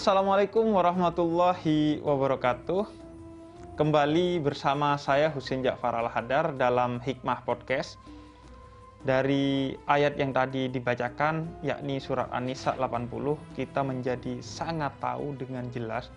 Assalamualaikum 0.00 0.64
warahmatullahi 0.72 2.00
wabarakatuh. 2.00 2.88
Kembali 3.76 4.40
bersama 4.40 4.96
saya 4.96 5.28
Husin 5.28 5.60
Ja'far 5.60 5.92
Al-Hadar 5.92 6.56
dalam 6.56 7.04
Hikmah 7.04 7.44
Podcast. 7.44 8.00
Dari 9.04 9.76
ayat 9.84 10.16
yang 10.16 10.32
tadi 10.32 10.72
dibacakan, 10.72 11.60
yakni 11.60 12.00
surat 12.00 12.32
An-Nisa 12.32 12.80
80, 12.80 13.12
kita 13.52 13.84
menjadi 13.84 14.40
sangat 14.40 14.96
tahu 15.04 15.36
dengan 15.36 15.68
jelas 15.68 16.08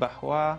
bahwa 0.00 0.56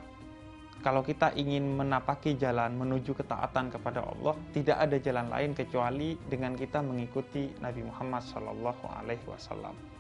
kalau 0.86 1.02
kita 1.02 1.34
ingin 1.34 1.82
menapaki 1.82 2.38
jalan 2.38 2.78
menuju 2.78 3.18
ketaatan 3.18 3.74
kepada 3.74 4.06
Allah, 4.06 4.38
tidak 4.54 4.78
ada 4.86 5.02
jalan 5.02 5.34
lain 5.34 5.58
kecuali 5.58 6.14
dengan 6.30 6.54
kita 6.54 6.86
mengikuti 6.86 7.58
Nabi 7.58 7.90
Muhammad 7.90 8.22
SAW. 8.22 9.98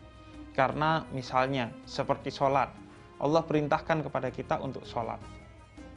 Karena 0.57 1.05
misalnya 1.13 1.69
seperti 1.85 2.33
sholat, 2.33 2.73
Allah 3.21 3.45
perintahkan 3.45 4.01
kepada 4.09 4.33
kita 4.33 4.57
untuk 4.57 4.81
sholat. 4.89 5.21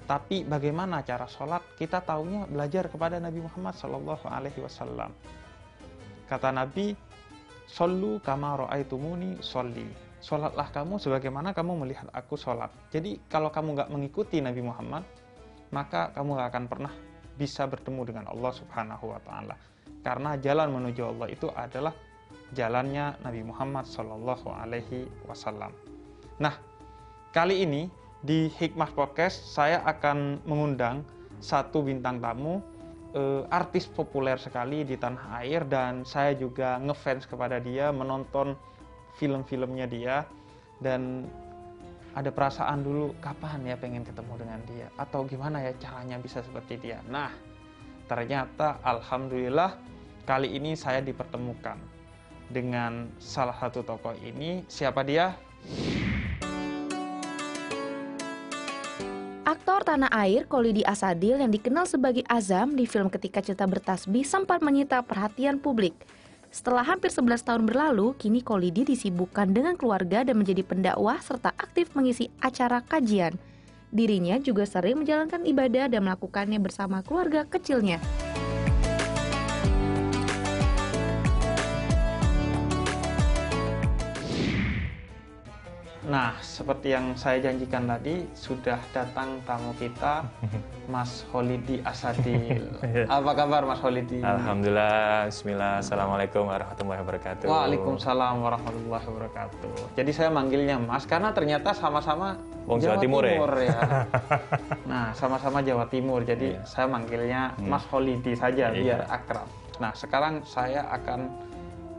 Tapi 0.05 0.45
bagaimana 0.45 1.01
cara 1.01 1.25
sholat? 1.25 1.65
Kita 1.81 2.05
tahunya 2.05 2.45
belajar 2.45 2.93
kepada 2.93 3.17
Nabi 3.17 3.41
Muhammad 3.41 3.73
Wasallam. 4.61 5.17
Kata 6.29 6.53
Nabi, 6.53 6.93
"Sallu 7.65 8.21
kama 8.21 8.67
ro'aitumuni 8.67 9.41
sholli." 9.41 9.89
Sholatlah 10.21 10.69
kamu 10.69 11.01
sebagaimana 11.01 11.57
kamu 11.57 11.81
melihat 11.81 12.13
aku 12.13 12.37
sholat. 12.37 12.69
Jadi 12.93 13.17
kalau 13.33 13.49
kamu 13.49 13.81
nggak 13.81 13.89
mengikuti 13.89 14.45
Nabi 14.45 14.61
Muhammad, 14.61 15.09
maka 15.73 16.13
kamu 16.13 16.37
nggak 16.37 16.49
akan 16.53 16.65
pernah 16.69 16.93
bisa 17.41 17.65
bertemu 17.65 18.05
dengan 18.05 18.25
Allah 18.29 18.53
Subhanahu 18.53 19.17
Wa 19.17 19.21
Taala. 19.25 19.57
Karena 20.05 20.37
jalan 20.37 20.69
menuju 20.77 21.03
Allah 21.07 21.29
itu 21.33 21.49
adalah 21.49 21.95
jalannya 22.55 23.19
Nabi 23.23 23.43
Muhammad 23.47 23.87
Shallallahu 23.87 24.51
Alaihi 24.51 25.07
Wasallam. 25.27 25.71
Nah, 26.43 26.55
kali 27.31 27.63
ini 27.63 27.87
di 28.21 28.51
Hikmah 28.51 28.93
Podcast 28.93 29.55
saya 29.55 29.81
akan 29.87 30.45
mengundang 30.45 31.07
satu 31.41 31.81
bintang 31.81 32.21
tamu 32.21 32.61
eh, 33.15 33.43
artis 33.49 33.89
populer 33.89 34.37
sekali 34.37 34.85
di 34.85 34.99
tanah 34.99 35.41
air 35.41 35.65
dan 35.65 36.03
saya 36.03 36.37
juga 36.37 36.77
ngefans 36.83 37.25
kepada 37.25 37.63
dia, 37.63 37.95
menonton 37.95 38.59
film-filmnya 39.17 39.87
dia 39.87 40.27
dan 40.81 41.29
ada 42.11 42.35
perasaan 42.35 42.83
dulu 42.83 43.15
kapan 43.23 43.63
ya 43.63 43.77
pengen 43.79 44.03
ketemu 44.03 44.35
dengan 44.43 44.61
dia 44.67 44.91
atau 44.99 45.23
gimana 45.23 45.63
ya 45.63 45.73
caranya 45.79 46.19
bisa 46.19 46.43
seperti 46.43 46.83
dia. 46.83 46.99
Nah, 47.07 47.31
ternyata 48.11 48.83
alhamdulillah 48.83 49.79
kali 50.27 50.59
ini 50.59 50.75
saya 50.75 50.99
dipertemukan 50.99 51.79
dengan 52.51 53.09
salah 53.23 53.55
satu 53.57 53.87
tokoh 53.87 54.13
ini. 54.21 54.67
Siapa 54.67 55.07
dia? 55.07 55.39
Aktor 59.47 59.83
tanah 59.83 60.11
air 60.15 60.47
Kolidi 60.47 60.87
Asadil 60.87 61.41
yang 61.43 61.51
dikenal 61.51 61.83
sebagai 61.83 62.23
Azam 62.31 62.79
di 62.79 62.87
film 62.87 63.11
Ketika 63.11 63.43
Cinta 63.43 63.67
Bertasbih 63.67 64.23
sempat 64.23 64.63
menyita 64.63 65.03
perhatian 65.03 65.59
publik. 65.59 65.95
Setelah 66.51 66.83
hampir 66.83 67.15
11 67.15 67.47
tahun 67.47 67.63
berlalu, 67.67 68.15
kini 68.19 68.43
Kolidi 68.43 68.83
disibukkan 68.83 69.51
dengan 69.55 69.79
keluarga 69.79 70.27
dan 70.27 70.35
menjadi 70.35 70.67
pendakwah 70.67 71.19
serta 71.23 71.55
aktif 71.55 71.95
mengisi 71.95 72.27
acara 72.43 72.83
kajian. 72.83 73.39
Dirinya 73.91 74.39
juga 74.39 74.67
sering 74.67 75.03
menjalankan 75.03 75.43
ibadah 75.43 75.91
dan 75.91 76.07
melakukannya 76.07 76.63
bersama 76.63 77.03
keluarga 77.03 77.43
kecilnya. 77.47 77.99
Nah, 86.11 86.35
seperti 86.43 86.91
yang 86.91 87.15
saya 87.15 87.39
janjikan 87.39 87.87
tadi, 87.87 88.27
sudah 88.35 88.83
datang 88.91 89.39
tamu 89.47 89.71
kita, 89.79 90.27
Mas 90.93 91.23
Holidi 91.31 91.79
Asadil. 91.87 92.67
Iya. 92.83 93.07
Apa 93.07 93.31
kabar 93.39 93.63
Mas 93.63 93.79
Holidi? 93.79 94.19
Alhamdulillah, 94.19 95.31
Bismillah, 95.31 95.79
Assalamualaikum 95.79 96.51
warahmatullahi 96.51 96.99
wabarakatuh. 97.07 97.47
Waalaikumsalam 97.47 98.43
warahmatullahi 98.43 99.05
wabarakatuh. 99.07 99.71
Jadi 99.95 100.11
saya 100.11 100.35
manggilnya 100.35 100.83
Mas 100.83 101.07
karena 101.07 101.31
ternyata 101.31 101.71
sama-sama 101.71 102.35
Wong 102.67 102.83
Jawa 102.83 102.99
Timur 102.99 103.23
ya? 103.23 103.39
ya. 103.71 103.79
nah, 104.91 105.15
sama-sama 105.15 105.63
Jawa 105.63 105.87
Timur. 105.87 106.27
Jadi 106.27 106.59
Iya. 106.59 106.67
saya 106.67 106.91
manggilnya 106.91 107.55
Hmm. 107.55 107.71
Mas 107.71 107.87
Holidi 107.87 108.35
saja 108.35 108.75
Iya. 108.75 108.99
biar 108.99 109.01
akrab. 109.07 109.47
Nah, 109.79 109.95
sekarang 109.95 110.43
saya 110.43 110.91
akan 110.91 111.31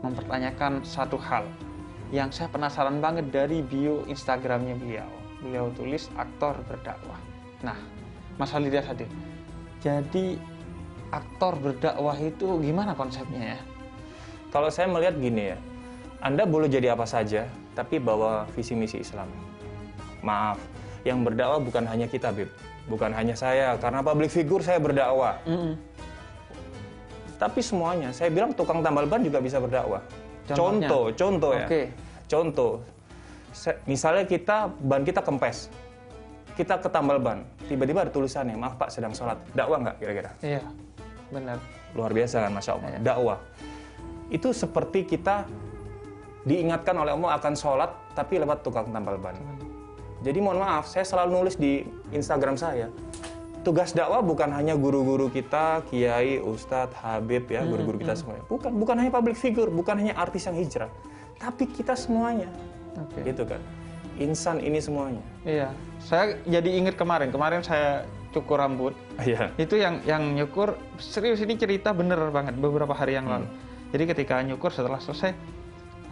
mempertanyakan 0.04 0.84
satu 0.84 1.16
hal 1.16 1.48
yang 2.12 2.28
saya 2.28 2.52
penasaran 2.52 3.00
banget 3.00 3.32
dari 3.32 3.64
bio 3.64 4.04
Instagramnya 4.04 4.76
beliau. 4.76 5.08
Beliau 5.40 5.72
tulis 5.72 6.12
aktor 6.14 6.60
berdakwah. 6.68 7.18
Nah, 7.64 7.74
Mas 8.36 8.52
Holidi 8.52 8.76
Asadil. 8.76 9.08
Jadi 9.80 10.36
aktor 11.08 11.56
berdakwah 11.56 12.14
itu 12.20 12.60
gimana 12.60 12.92
konsepnya 12.92 13.56
ya? 13.56 13.58
Kalau 14.52 14.68
saya 14.68 14.92
melihat 14.92 15.16
gini 15.16 15.56
ya, 15.56 15.58
Anda 16.20 16.44
boleh 16.44 16.68
jadi 16.68 16.92
apa 16.92 17.08
saja, 17.08 17.48
tapi 17.72 17.96
bawa 17.96 18.44
visi 18.52 18.76
misi 18.76 19.00
Islam. 19.00 19.26
Maaf, 20.20 20.60
yang 21.08 21.24
berdakwah 21.24 21.58
bukan 21.64 21.88
hanya 21.88 22.06
kita, 22.06 22.28
Bib. 22.30 22.52
Bukan 22.86 23.10
hanya 23.16 23.32
saya, 23.32 23.74
karena 23.80 24.04
public 24.04 24.28
figure 24.28 24.60
saya 24.60 24.76
berdakwah. 24.76 25.40
Mm-mm. 25.48 25.74
Tapi 27.40 27.58
semuanya, 27.64 28.14
saya 28.14 28.30
bilang 28.30 28.54
tukang 28.54 28.84
tambal 28.84 29.08
ban 29.08 29.24
juga 29.24 29.42
bisa 29.42 29.58
berdakwah. 29.58 30.04
Contohnya? 30.46 30.88
Contoh, 30.90 31.04
contoh 31.14 31.52
ya. 31.54 31.66
Oke. 31.66 31.82
Contoh, 32.26 32.72
se- 33.52 33.78
misalnya 33.84 34.24
kita 34.24 34.72
ban 34.80 35.02
kita 35.04 35.20
kempes, 35.20 35.68
kita 36.56 36.80
ke 36.80 36.88
tambal 36.88 37.20
ban, 37.20 37.44
tiba-tiba 37.68 38.08
ada 38.08 38.12
tulisannya, 38.12 38.56
maaf 38.56 38.74
Pak 38.76 38.88
sedang 38.90 39.12
sholat, 39.12 39.38
dakwah 39.52 39.78
nggak 39.78 39.96
kira-kira? 40.00 40.30
Iya, 40.40 40.62
benar. 41.28 41.58
Luar 41.92 42.10
biasa 42.10 42.48
kan, 42.48 42.52
masya 42.52 42.72
Allah. 42.76 42.88
Iya. 42.88 42.98
Dakwah 43.04 43.38
itu 44.32 44.48
seperti 44.50 45.04
kita 45.04 45.44
diingatkan 46.42 46.96
oleh 46.96 47.12
Allah 47.14 47.36
akan 47.38 47.54
sholat, 47.54 47.90
tapi 48.16 48.40
lewat 48.40 48.64
tukang 48.64 48.88
tambal 48.90 49.20
ban. 49.20 49.36
Jadi 50.22 50.38
mohon 50.38 50.62
maaf, 50.62 50.88
saya 50.88 51.04
selalu 51.04 51.30
nulis 51.36 51.54
di 51.58 51.82
Instagram 52.10 52.56
saya. 52.56 52.88
Tugas 53.62 53.94
dakwah 53.94 54.18
bukan 54.26 54.50
hanya 54.50 54.74
guru-guru 54.74 55.30
kita, 55.30 55.86
kiai, 55.86 56.42
ustadz, 56.42 56.98
habib 56.98 57.46
ya, 57.46 57.62
guru-guru 57.62 58.02
kita 58.02 58.18
semuanya. 58.18 58.42
Bukan, 58.50 58.74
bukan 58.74 58.94
hanya 58.98 59.12
public 59.14 59.38
figure, 59.38 59.70
bukan 59.70 60.02
hanya 60.02 60.18
artis 60.18 60.50
yang 60.50 60.58
hijrah, 60.58 60.90
tapi 61.38 61.70
kita 61.70 61.94
semuanya. 61.94 62.50
Oke. 62.98 63.22
Gitu 63.22 63.46
kan. 63.46 63.62
Insan 64.18 64.58
ini 64.58 64.82
semuanya. 64.82 65.22
Iya, 65.46 65.70
saya 66.02 66.42
jadi 66.42 66.74
ingat 66.74 66.98
kemarin. 66.98 67.30
Kemarin 67.30 67.62
saya 67.62 68.02
cukur 68.34 68.58
rambut. 68.58 68.98
Iya. 69.22 69.54
Itu 69.54 69.78
yang 69.78 70.02
yang 70.02 70.34
nyukur 70.34 70.74
serius 70.98 71.38
ini 71.38 71.54
cerita 71.54 71.94
bener 71.94 72.18
banget 72.34 72.58
beberapa 72.58 72.92
hari 72.92 73.14
yang 73.14 73.30
lalu. 73.30 73.46
Jadi 73.94 74.04
ketika 74.10 74.42
nyukur 74.42 74.74
setelah 74.74 74.98
selesai, 74.98 75.32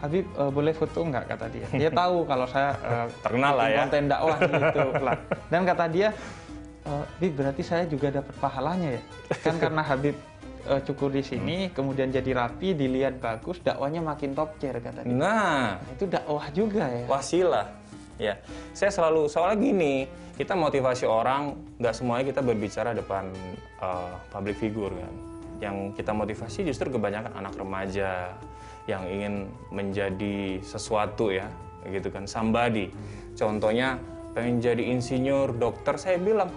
Habib 0.01 0.25
eh, 0.25 0.51
boleh 0.55 0.73
foto 0.73 1.05
nggak 1.05 1.25
kata 1.29 1.47
dia. 1.53 1.67
Dia 1.77 1.91
tahu 1.93 2.25
kalau 2.25 2.47
saya 2.49 2.73
eh, 2.79 3.07
Terkenal 3.27 3.53
lah 3.59 3.67
ya. 3.69 3.79
konten 3.85 4.05
dakwah 4.09 4.37
gitu 4.39 4.81
lah. 5.09 5.19
Dan 5.53 5.61
kata 5.69 5.85
dia, 5.93 6.09
"Eh, 6.91 7.05
Habib 7.07 7.33
berarti 7.39 7.63
saya 7.63 7.87
juga 7.87 8.11
dapat 8.11 8.35
pahalanya 8.43 8.99
ya. 8.99 9.03
Kan 9.47 9.63
karena 9.63 9.87
Habib 9.87 10.19
eh, 10.67 10.81
cukur 10.83 11.15
di 11.15 11.23
sini, 11.23 11.71
kemudian 11.71 12.11
jadi 12.11 12.35
rapi, 12.35 12.75
dilihat 12.75 13.23
bagus, 13.23 13.63
dakwanya 13.63 14.03
makin 14.03 14.35
top 14.35 14.59
tier 14.59 14.77
kata 14.77 15.07
dia. 15.07 15.15
Nah, 15.15 15.79
Itu 15.95 16.11
dakwah 16.11 16.51
juga 16.51 16.85
ya. 16.91 17.07
wasilah. 17.07 17.67
Ya, 18.21 18.37
saya 18.77 18.93
selalu 18.93 19.33
soalnya 19.33 19.57
gini, 19.57 20.05
kita 20.37 20.53
motivasi 20.53 21.09
orang, 21.09 21.57
nggak 21.81 21.95
semuanya 21.97 22.29
kita 22.29 22.45
berbicara 22.45 22.93
depan 22.93 23.33
uh, 23.81 24.13
public 24.29 24.61
figure 24.61 24.93
kan. 24.93 25.15
Yang 25.57 25.97
kita 25.97 26.13
motivasi 26.13 26.69
justru 26.69 26.93
kebanyakan 26.93 27.33
anak 27.33 27.57
remaja 27.57 28.37
yang 28.85 29.09
ingin 29.09 29.49
menjadi 29.73 30.61
sesuatu 30.61 31.33
ya, 31.33 31.49
gitu 31.89 32.13
kan, 32.13 32.29
somebody. 32.29 32.93
Contohnya 33.33 33.97
pengen 34.37 34.61
jadi 34.61 34.85
insinyur, 34.93 35.57
dokter, 35.57 35.97
saya 35.97 36.21
bilang, 36.21 36.53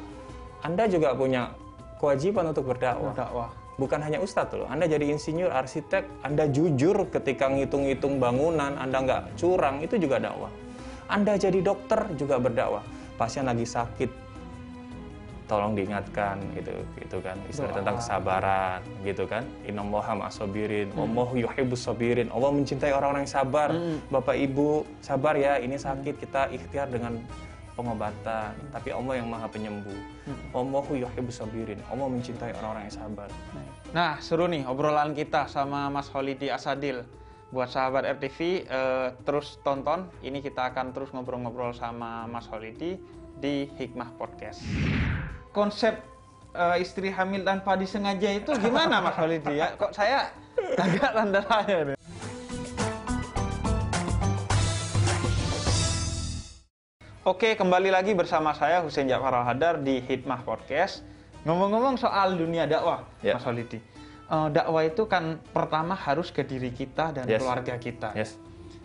Anda 0.63 0.88
juga 0.88 1.12
punya 1.12 1.51
kewajiban 2.00 2.56
untuk 2.56 2.71
berdakwah. 2.71 3.12
Dakwah. 3.12 3.51
Bukan 3.75 4.00
hanya 4.06 4.21
ustadz 4.21 4.54
loh, 4.54 4.69
Anda 4.69 4.86
jadi 4.86 5.12
insinyur, 5.12 5.50
arsitek, 5.50 6.06
Anda 6.24 6.45
jujur 6.48 7.10
ketika 7.10 7.50
ngitung-ngitung 7.50 8.21
bangunan, 8.21 8.77
Anda 8.77 9.01
nggak 9.01 9.21
curang, 9.36 9.81
itu 9.81 9.98
juga 9.98 10.21
dakwah. 10.21 10.54
Anda 11.10 11.36
jadi 11.36 11.60
dokter 11.60 12.06
juga 12.15 12.38
berdakwah. 12.38 12.86
Pasien 13.18 13.50
lagi 13.50 13.65
sakit, 13.65 14.13
tolong 15.50 15.75
diingatkan 15.75 16.39
gitu 16.56 16.74
gitu 16.98 17.18
kan 17.19 17.36
istilah 17.51 17.69
Doa. 17.69 17.77
tentang 17.83 17.95
kesabaran 18.00 18.80
gitu 19.04 19.24
kan 19.27 19.44
innallaha 19.68 20.16
ma'asabirin 20.16 20.88
wallahu 20.95 21.36
yuhibbus 21.36 21.83
sabirin 21.83 22.31
Allah 22.31 22.50
mencintai 22.56 22.95
orang-orang 22.95 23.27
yang 23.27 23.36
sabar 23.38 23.69
Bapak 24.07 24.39
Ibu 24.39 24.88
sabar 25.04 25.36
ya 25.36 25.59
ini 25.59 25.75
sakit 25.75 26.16
kita 26.18 26.48
ikhtiar 26.50 26.88
dengan 26.89 27.19
pengobatan 27.74 28.54
tapi 28.70 28.90
Allah 28.90 29.14
yang 29.18 29.28
maha 29.28 29.46
penyembuh 29.48 29.98
wallahu 30.50 30.94
yuhibbus 30.94 31.42
sabirin 31.42 31.78
Allah 31.90 32.06
mencintai 32.08 32.54
orang-orang 32.58 32.88
yang 32.88 32.98
sabar 32.98 33.30
Nah, 33.94 34.18
seru 34.18 34.50
nih 34.50 34.66
obrolan 34.66 35.14
kita 35.14 35.46
sama 35.46 35.86
Mas 35.86 36.10
Holidi 36.10 36.50
Asadil. 36.50 37.06
buat 37.54 37.70
sahabat 37.70 38.18
RTV 38.18 38.40
eh, 38.66 39.08
terus 39.22 39.62
tonton. 39.62 40.10
Ini 40.25 40.42
kita 40.42 40.74
akan 40.74 40.90
terus 40.90 41.14
ngobrol-ngobrol 41.14 41.70
sama 41.70 42.25
Mas 42.25 42.50
Holidi 42.50 42.98
di 43.38 43.70
Hikmah 43.70 44.18
Podcast. 44.18 44.66
Konsep 45.54 46.02
eh, 46.50 46.81
istri 46.81 47.14
hamil 47.14 47.46
tanpa 47.46 47.78
disengaja 47.78 48.34
itu 48.34 48.50
gimana 48.58 49.06
Mas 49.06 49.14
Holidi 49.22 49.62
ya? 49.62 49.78
Kok 49.78 49.94
saya 49.94 50.34
agak 50.74 51.14
tanda 51.22 51.42
tanya 51.46 51.78
nih. 51.94 51.98
Oke, 57.24 57.56
kembali 57.56 57.88
lagi 57.88 58.12
bersama 58.12 58.52
saya 58.52 58.84
Hussein 58.84 59.08
Jafar 59.08 59.31
Al-Hadar 59.31 59.80
di 59.80 60.04
Hikmah 60.04 60.44
Podcast. 60.44 61.08
Ngomong-ngomong 61.48 61.96
soal 61.96 62.36
dunia 62.36 62.68
dakwah, 62.68 63.08
Ya. 63.24 63.40
Mas 63.40 63.48
Holidi. 63.48 63.80
Eh, 64.28 64.48
dakwah 64.52 64.84
itu 64.84 65.08
kan 65.08 65.40
pertama 65.56 65.96
harus 65.96 66.36
ke 66.36 66.44
diri 66.44 66.75
kita 66.75 67.16
dan 67.16 67.24
Yes. 67.24 67.40
keluarga 67.40 67.80
kita. 67.80 68.12
Yes. 68.12 68.36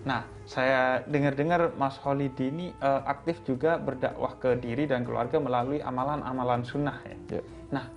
Nah, 0.07 0.23
saya 0.47 1.03
dengar-dengar 1.03 1.75
Mas 1.75 1.99
Holidi 1.99 2.55
ini 2.55 2.67
eh, 2.71 3.01
aktif 3.11 3.43
juga 3.43 3.75
berdakwah 3.75 4.39
ke 4.39 4.55
diri 4.55 4.87
dan 4.87 5.03
keluarga 5.03 5.43
melalui 5.43 5.83
amalan-amalan 5.83 6.63
sunnah 6.63 6.95
ya. 7.03 7.19
Ya. 7.39 7.43
Nah, 7.75 7.91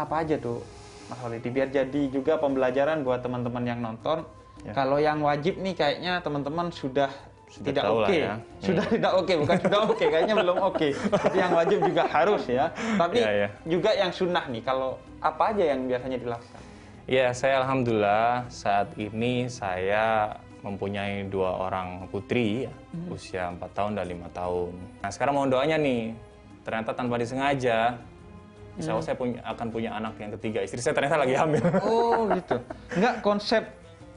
apa 0.00 0.24
aja 0.24 0.40
tuh 0.40 0.64
Mas 1.12 1.20
Holidi 1.20 1.52
biar 1.52 1.68
jadi 1.68 2.08
juga 2.08 2.40
pembelajaran 2.40 3.04
buat 3.04 3.20
teman-teman 3.20 3.64
yang 3.68 3.84
nonton. 3.84 4.24
Ya. 4.64 4.72
Kalau 4.72 4.96
yang 4.96 5.20
wajib 5.20 5.60
nih 5.60 5.76
kayaknya 5.76 6.24
teman-teman 6.24 6.72
sudah, 6.72 7.12
Sudah 7.54 7.70
tidak 7.70 7.84
oke. 7.86 8.10
ya. 8.18 8.34
Sudah 8.58 8.84
tidak 8.90 9.12
oke, 9.14 9.32
bukan 9.46 9.56
sudah 9.62 9.80
oke, 9.86 10.04
kayaknya 10.10 10.34
belum 10.34 10.58
oke. 10.58 10.88
Jadi 10.90 11.36
yang 11.38 11.52
wajib 11.54 11.78
juga 11.86 12.02
harus 12.10 12.42
ya. 12.50 12.66
Tapi 12.74 13.16
Ya, 13.22 13.30
ya. 13.30 13.48
juga 13.62 13.90
yang 13.94 14.10
sunnah 14.10 14.44
nih, 14.50 14.62
kalau 14.66 14.98
apa 15.22 15.54
aja 15.54 15.64
yang 15.70 15.86
biasanya 15.86 16.18
dilakukan? 16.18 16.60
Ya, 17.06 17.30
saya 17.30 17.62
alhamdulillah 17.62 18.50
saat 18.50 18.90
ini 18.98 19.46
saya 19.46 20.34
mempunyai 20.64 21.28
dua 21.28 21.68
orang 21.70 22.08
putri 22.08 22.64
ya, 22.66 22.72
usia 23.06 23.52
4 23.52 23.60
tahun 23.70 23.92
dan 24.00 24.06
lima 24.08 24.26
tahun. 24.32 24.72
Nah, 25.04 25.10
sekarang 25.12 25.36
mau 25.36 25.46
doanya 25.46 25.76
nih. 25.78 26.16
Ternyata 26.64 26.96
tanpa 26.96 27.20
disengaja 27.20 28.00
Insya 28.74 28.90
Allah 28.90 29.06
saya 29.06 29.14
punya, 29.14 29.38
akan 29.46 29.66
punya 29.70 29.90
anak 29.94 30.18
yang 30.18 30.34
ketiga. 30.34 30.58
Istri 30.66 30.80
saya 30.82 30.94
ternyata 30.98 31.22
lagi 31.22 31.38
hamil. 31.38 31.62
Oh 31.86 32.26
gitu. 32.34 32.58
Enggak 32.98 33.22
konsep 33.22 33.62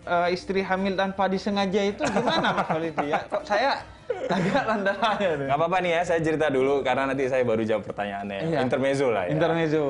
eh, 0.07 0.29
istri 0.33 0.63
hamil 0.63 0.95
tanpa 0.95 1.27
disengaja 1.27 1.81
itu 1.83 2.01
gimana 2.07 2.55
Mas 2.55 2.67
Holidi 2.71 3.11
ya? 3.11 3.19
Kok 3.27 3.43
saya 3.43 3.83
agak 4.07 4.63
tanda 4.63 4.93
tanya 4.95 5.29
nih. 5.35 5.45
Nggak 5.51 5.57
apa-apa 5.59 5.77
nih 5.83 5.91
ya, 5.91 6.01
saya 6.07 6.19
cerita 6.23 6.47
dulu 6.47 6.79
karena 6.81 7.03
nanti 7.11 7.23
saya 7.27 7.43
baru 7.43 7.63
jawab 7.67 7.83
pertanyaannya. 7.83 8.39
Iya. 8.47 8.59
Intermezzo 8.63 9.07
lah 9.11 9.23
ya. 9.27 9.31
Intermezzo. 9.35 9.85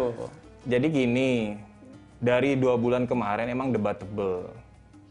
Jadi 0.68 0.88
gini, 0.92 1.32
dari 2.18 2.58
dua 2.58 2.76
bulan 2.76 3.06
kemarin 3.06 3.48
emang 3.48 3.70
debatable. 3.70 4.50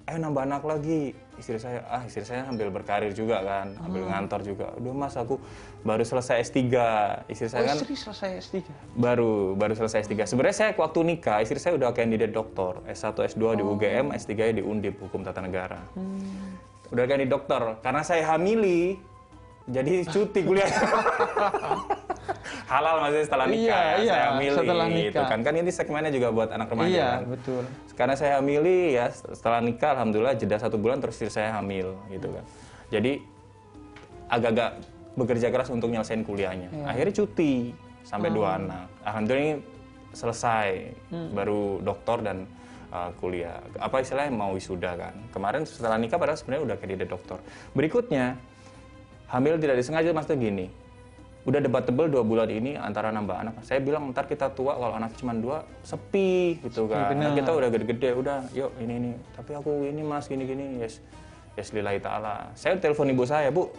Ayo 0.06 0.18
nambah 0.22 0.42
anak 0.46 0.62
lagi. 0.66 1.14
Istri 1.36 1.60
saya, 1.60 1.84
ah 1.86 2.00
istri 2.02 2.24
saya 2.24 2.48
ambil 2.48 2.72
berkarir 2.72 3.12
juga 3.12 3.44
kan, 3.44 3.76
ambil 3.84 4.08
ngantor 4.08 4.40
juga. 4.40 4.72
Udah 4.76 4.92
mas 4.96 5.14
aku 5.14 5.36
baru 5.84 6.00
selesai 6.00 6.40
S3. 6.42 6.60
Istri 7.28 7.48
saya 7.52 7.60
Oh, 7.60 7.68
kan 7.68 7.76
istri 7.76 7.94
selesai 7.94 8.30
S3. 8.40 8.54
baru 8.96 9.52
baru 9.52 9.76
selesai 9.76 10.08
S3. 10.08 10.24
Sebenarnya 10.24 10.56
saya 10.56 10.70
waktu 10.72 10.98
nikah, 11.04 11.44
istri 11.44 11.60
saya 11.60 11.76
udah 11.76 11.92
kandidat 11.92 12.32
doktor. 12.32 12.80
S1, 12.88 13.36
S2 13.36 13.60
di 13.60 13.62
UGM, 13.62 14.16
S3 14.16 14.32
di 14.52 14.62
Undip 14.64 14.96
Hukum 14.96 15.20
Tata 15.20 15.44
Negara. 15.44 15.76
Udah 16.88 17.04
kandidat 17.04 17.32
dokter. 17.32 17.62
Karena 17.84 18.00
saya 18.00 18.24
hamili, 18.32 18.96
jadi 19.68 20.08
cuti 20.08 20.40
kuliah. 20.40 20.72
Halal 22.66 22.94
maksudnya 22.98 23.26
setelah 23.26 23.46
nikah. 23.46 23.62
Iya, 23.62 23.78
ya, 23.78 23.94
iya, 23.96 24.12
saya 24.12 24.26
hamili 24.30 24.50
setelah 24.52 24.86
gitu 24.86 24.98
nikah. 24.98 25.26
kan. 25.26 25.38
Kan 25.40 25.54
ini 25.54 25.70
segmennya 25.70 26.12
juga 26.12 26.28
buat 26.30 26.48
anak 26.50 26.68
remaja 26.68 26.90
Iya, 26.90 27.08
kan. 27.08 27.20
betul. 27.30 27.62
Karena 27.94 28.14
saya 28.14 28.32
hamili 28.38 28.76
ya 28.92 29.06
setelah 29.10 29.60
nikah 29.60 29.90
alhamdulillah 29.94 30.34
jeda 30.34 30.56
satu 30.56 30.76
bulan 30.76 30.98
terus 30.98 31.16
istri 31.16 31.30
saya 31.30 31.54
hamil 31.54 31.94
gitu 32.08 32.28
kan. 32.28 32.44
Jadi 32.88 33.12
agak-agak 34.26 34.70
bekerja 35.14 35.48
keras 35.48 35.68
untuk 35.70 35.88
nyelesain 35.88 36.20
kuliahnya. 36.20 36.68
Iya. 36.70 36.84
Akhirnya 36.86 37.14
cuti 37.16 37.72
sampai 38.02 38.28
Oh. 38.30 38.34
dua 38.36 38.48
anak. 38.56 38.86
Alhamdulillah 39.02 39.44
ini 39.44 39.54
selesai 40.12 40.68
Hmm. 41.08 41.30
baru 41.32 41.80
doktor 41.80 42.20
dan 42.20 42.44
uh, 42.88 43.10
kuliah. 43.16 43.60
Apa 43.76 44.00
istilahnya 44.00 44.30
mau 44.30 44.52
wisuda 44.52 44.96
kan. 44.96 45.14
Kemarin 45.28 45.64
setelah 45.64 45.96
nikah 45.96 46.16
padahal 46.16 46.38
sebenarnya 46.38 46.64
udah 46.72 46.76
kandidat 46.76 47.08
dokter. 47.08 47.38
Berikutnya 47.72 48.36
hamil 49.26 49.58
tidak 49.58 49.76
disengaja 49.76 50.10
maksudnya 50.10 50.38
gini. 50.40 50.66
Udah 51.46 51.62
debatable 51.62 52.10
dua 52.10 52.26
bulan 52.26 52.50
ini 52.50 52.74
antara 52.74 53.14
nambah 53.14 53.38
anak. 53.38 53.54
Saya 53.62 53.78
bilang 53.78 54.10
ntar 54.10 54.26
kita 54.26 54.50
tua 54.50 54.74
kalau 54.74 54.98
anak 54.98 55.14
cuma 55.14 55.30
dua 55.30 55.62
sepi 55.86 56.58
gitu 56.66 56.90
kan. 56.90 57.14
bener. 57.14 57.30
Anak 57.30 57.38
kita 57.38 57.50
udah 57.54 57.68
gede-gede 57.70 58.10
udah 58.18 58.38
yuk 58.50 58.70
ini 58.82 58.94
ini. 58.98 59.10
Tapi 59.38 59.54
aku 59.54 59.86
ini 59.86 60.02
mas 60.02 60.26
gini 60.26 60.42
gini 60.42 60.82
yes 60.82 60.98
yes 61.54 61.70
lillahi 61.70 62.02
taala. 62.02 62.50
Saya 62.58 62.74
telepon 62.82 63.14
ibu 63.14 63.22
saya 63.22 63.54
bu 63.54 63.70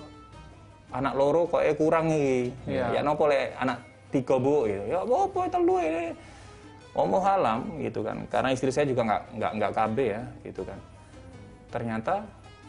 anak 0.95 1.13
loro 1.19 1.43
kok 1.51 1.59
eh 1.59 1.75
kurang 1.75 2.07
nih. 2.07 2.55
Iya. 2.71 2.85
Ya 2.95 2.99
nopo 3.03 3.27
le 3.27 3.51
anak 3.59 3.83
tiga 4.15 4.39
bu 4.39 4.63
gitu. 4.71 4.83
Ya 4.87 5.03
apa 5.03 5.39
telu 5.51 5.75
ini. 5.83 6.15
Omong 6.95 7.21
halam 7.21 7.59
gitu 7.83 7.99
kan. 7.99 8.23
Karena 8.31 8.55
istri 8.55 8.71
saya 8.71 8.87
juga 8.87 9.03
nggak 9.03 9.21
nggak 9.37 9.51
nggak 9.59 9.71
KB 9.75 9.97
ya 10.07 10.23
gitu 10.47 10.63
kan. 10.63 10.79
Ternyata 11.67 12.23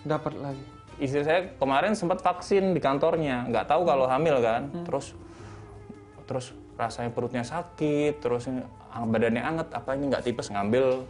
Dapat 0.06 0.35
lagi. 0.39 0.77
Istri 0.99 1.23
saya 1.23 1.55
kemarin 1.56 1.95
sempat 1.95 2.21
vaksin 2.21 2.75
di 2.75 2.81
kantornya. 2.83 3.47
Nggak 3.49 3.71
tahu 3.71 3.83
kalau 3.87 4.06
hamil 4.11 4.43
kan. 4.43 4.71
Terus 4.85 5.15
terus 6.29 6.53
rasanya 6.79 7.11
perutnya 7.11 7.43
sakit 7.43 8.23
terus 8.23 8.47
ah, 8.93 9.03
badannya 9.03 9.43
anget 9.43 9.69
apa 9.75 9.99
ini 9.99 10.15
nggak 10.15 10.23
tipes 10.23 10.53
ngambil 10.53 11.03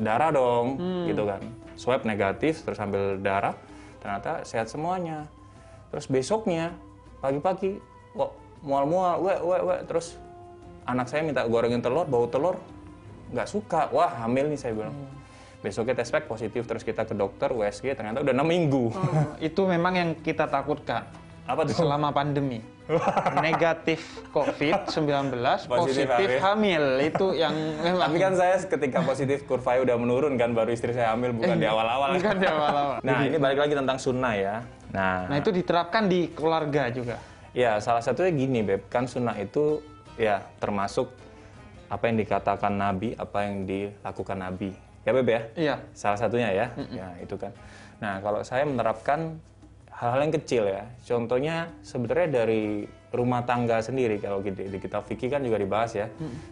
darah 0.00 0.30
dong 0.32 0.80
gitu 1.08 1.24
kan. 1.24 1.42
Swab 1.76 2.04
negatif 2.08 2.64
terus 2.64 2.80
ambil 2.80 3.20
darah 3.20 3.56
ternyata 4.00 4.44
sehat 4.44 4.68
semuanya. 4.68 5.28
Terus 5.92 6.06
besoknya 6.08 6.72
pagi-pagi 7.20 7.80
kok 8.16 8.32
mual-mual 8.64 9.20
we 9.20 9.34
we 9.40 9.56
we 9.72 9.76
terus 9.88 10.16
anak 10.86 11.10
saya 11.10 11.24
minta 11.26 11.44
gorengin 11.44 11.82
telur 11.82 12.06
bau 12.08 12.28
telur 12.28 12.56
nggak 13.32 13.48
suka. 13.48 13.88
Wah 13.90 14.12
hamil 14.24 14.52
nih 14.52 14.60
saya 14.60 14.72
bilang 14.76 14.94
besoknya 15.66 15.98
tes 15.98 16.06
pack 16.14 16.30
positif 16.30 16.62
terus 16.62 16.86
kita 16.86 17.02
ke 17.02 17.10
dokter 17.18 17.50
USG 17.50 17.98
ternyata 17.98 18.22
udah 18.22 18.30
enam 18.30 18.46
minggu. 18.46 18.94
Oh, 18.94 19.34
itu 19.50 19.66
memang 19.66 19.98
yang 19.98 20.10
kita 20.22 20.46
takutkan 20.46 21.02
apa 21.42 21.66
tuh? 21.66 21.74
selama 21.82 22.14
pandemi. 22.14 22.62
Negatif 23.42 24.30
COVID-19, 24.30 25.34
positif, 25.66 26.06
Positif 26.06 26.38
hamil. 26.38 27.02
Itu 27.02 27.34
yang 27.34 27.50
memang 27.82 28.06
tapi 28.06 28.18
kan 28.22 28.32
saya 28.38 28.62
ketika 28.62 29.02
positif 29.02 29.42
kurvanya 29.42 29.90
udah 29.90 29.96
menurun 29.98 30.38
kan 30.38 30.54
baru 30.54 30.70
istri 30.70 30.94
saya 30.94 31.10
hamil 31.18 31.34
bukan 31.34 31.58
di 31.58 31.66
awal-awal. 31.66 32.14
bukan 32.14 32.36
di 32.38 32.46
awal-awal. 32.46 32.96
nah 33.06 33.26
ini 33.26 33.42
balik 33.42 33.58
lagi 33.58 33.74
tentang 33.74 33.98
sunnah 33.98 34.34
ya. 34.38 34.54
Nah, 34.94 35.26
Nah, 35.26 35.36
itu 35.42 35.50
diterapkan 35.50 36.06
di 36.06 36.30
keluarga 36.30 36.86
juga. 36.94 37.18
ya 37.50 37.82
salah 37.82 37.98
satunya 37.98 38.30
gini 38.30 38.62
beb. 38.62 38.86
Kan 38.86 39.10
sunnah 39.10 39.34
itu 39.34 39.82
ya 40.14 40.46
termasuk 40.62 41.10
apa 41.90 42.06
yang 42.06 42.16
dikatakan 42.22 42.72
nabi 42.74 43.14
apa 43.18 43.38
yang 43.46 43.66
dilakukan 43.66 44.38
nabi 44.38 44.74
ya 45.06 45.10
beb 45.14 45.28
ya? 45.30 45.40
Iya. 45.54 45.76
salah 45.94 46.18
satunya 46.18 46.50
ya? 46.50 46.66
Ya 46.90 47.08
itu 47.22 47.38
kan. 47.38 47.54
Nah 48.02 48.18
kalau 48.18 48.42
saya 48.42 48.66
menerapkan 48.66 49.38
hal-hal 49.96 50.20
yang 50.28 50.34
kecil 50.36 50.64
ya. 50.68 50.84
Contohnya 51.06 51.72
sebenarnya 51.80 52.44
dari 52.44 52.84
rumah 53.16 53.40
tangga 53.48 53.80
sendiri 53.80 54.20
kalau 54.20 54.44
di, 54.44 54.52
di 54.52 54.76
kitab 54.76 55.08
fikih 55.08 55.32
kan 55.32 55.40
juga 55.40 55.56
dibahas 55.56 55.96
ya. 55.96 56.06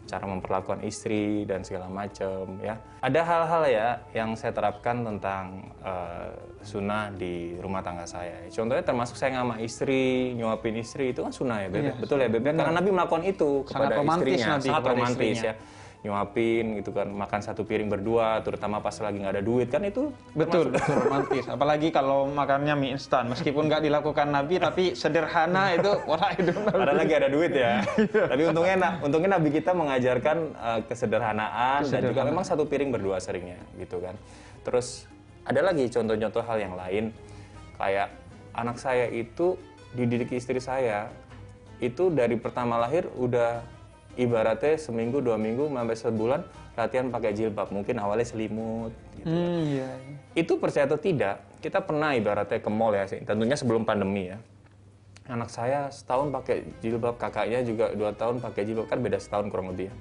Cara 0.08 0.24
memperlakukan 0.24 0.80
istri 0.86 1.44
dan 1.44 1.60
segala 1.60 1.92
macam 1.92 2.56
ya. 2.64 2.80
Ada 3.04 3.20
hal-hal 3.20 3.62
ya 3.68 3.88
yang 4.16 4.32
saya 4.32 4.56
terapkan 4.56 5.04
tentang 5.04 5.68
eh, 5.84 6.32
sunnah 6.64 7.12
di 7.12 7.60
rumah 7.60 7.84
tangga 7.84 8.08
saya. 8.08 8.48
Contohnya 8.48 8.80
termasuk 8.80 9.20
saya 9.20 9.36
ngama 9.36 9.60
istri 9.60 10.32
nyuapin 10.40 10.80
istri 10.80 11.12
itu 11.12 11.20
kan 11.20 11.34
sunnah 11.34 11.60
ya 11.60 11.68
beb? 11.68 11.84
Iya, 11.84 11.94
betul 12.00 12.18
ya 12.24 12.28
beb? 12.32 12.44
Karena 12.48 12.72
nabi 12.72 12.88
melakukan 12.88 13.24
itu 13.28 13.66
Sangat 13.68 13.76
kepada 13.76 13.94
romantis 14.00 14.32
istrinya. 14.32 14.56
Nabi 14.56 14.68
sangat 14.72 14.84
romantis 14.88 15.20
istrinya. 15.20 15.52
ya 15.52 15.54
nyuapin 16.04 16.76
gitu 16.84 16.92
kan 16.92 17.08
makan 17.08 17.40
satu 17.40 17.64
piring 17.64 17.88
berdua 17.88 18.44
terutama 18.44 18.76
pas 18.76 18.92
lagi 19.00 19.24
nggak 19.24 19.40
ada 19.40 19.42
duit 19.42 19.72
kan 19.72 19.80
itu 19.80 20.12
Betul, 20.36 20.68
betul 20.68 21.00
romantis. 21.08 21.48
Apalagi 21.48 21.88
kalau 21.88 22.28
makannya 22.28 22.76
mie 22.76 22.92
instan, 22.92 23.32
meskipun 23.32 23.72
nggak 23.72 23.88
dilakukan 23.88 24.28
Nabi, 24.28 24.60
tapi 24.60 24.84
sederhana 24.92 25.72
itu 25.72 25.88
pola 26.06 26.28
hidup 26.36 26.60
Nabi. 26.60 26.76
Padahal 26.76 26.98
lagi 27.00 27.14
ada 27.16 27.28
duit 27.32 27.52
ya. 27.56 27.80
Iya. 27.96 28.24
Tapi 28.28 28.42
untungnya 28.44 28.76
na- 28.76 28.96
untungnya 29.00 29.30
Nabi 29.40 29.48
kita 29.48 29.72
mengajarkan 29.72 30.36
uh, 30.52 30.80
kesederhanaan 30.84 31.80
dan 31.88 32.00
juga 32.04 32.20
memang 32.28 32.44
satu 32.44 32.68
piring 32.68 32.92
berdua 32.92 33.16
seringnya 33.16 33.56
gitu 33.80 33.96
kan. 34.04 34.12
Terus 34.60 35.08
ada 35.48 35.64
lagi 35.64 35.88
contoh-contoh 35.88 36.42
hal 36.44 36.58
yang 36.60 36.74
lain 36.76 37.16
kayak 37.80 38.12
anak 38.52 38.76
saya 38.76 39.08
itu 39.08 39.56
dididik 39.96 40.36
istri 40.36 40.60
saya 40.60 41.08
itu 41.80 42.12
dari 42.12 42.36
pertama 42.36 42.76
lahir 42.76 43.08
udah 43.16 43.60
ibaratnya 44.14 44.78
seminggu 44.78 45.18
dua 45.18 45.34
minggu 45.34 45.66
sampai 45.66 45.96
sebulan 45.96 46.40
latihan 46.74 47.06
pakai 47.08 47.30
jilbab 47.32 47.70
mungkin 47.70 47.98
awalnya 47.98 48.26
selimut 48.26 48.90
gitu 49.18 49.26
Hmm, 49.30 49.62
iya. 49.70 49.90
itu 50.34 50.58
percaya 50.58 50.84
atau 50.84 50.98
tidak, 50.98 51.38
kita 51.62 51.78
pernah 51.78 52.12
ibaratnya 52.12 52.58
ke 52.58 52.70
mall 52.70 52.92
ya, 52.92 53.06
sih. 53.06 53.22
tentunya 53.22 53.54
sebelum 53.54 53.86
pandemi 53.86 54.28
ya. 54.30 54.38
Anak 55.24 55.48
saya 55.48 55.88
setahun 55.88 56.28
pakai 56.28 56.66
jilbab, 56.82 57.16
kakaknya 57.16 57.64
juga 57.64 57.94
dua 57.94 58.12
tahun 58.12 58.42
pakai 58.42 58.66
jilbab, 58.66 58.90
kan 58.90 58.98
beda 59.00 59.16
setahun 59.16 59.48
kurang 59.48 59.72
lebih 59.72 59.88
ya. 59.88 59.94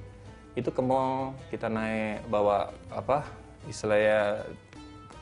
Itu 0.54 0.70
ke 0.70 0.82
mall, 0.84 1.38
kita 1.48 1.70
naik 1.72 2.26
bawa 2.28 2.74
apa 2.92 3.24
istilahnya 3.66 4.44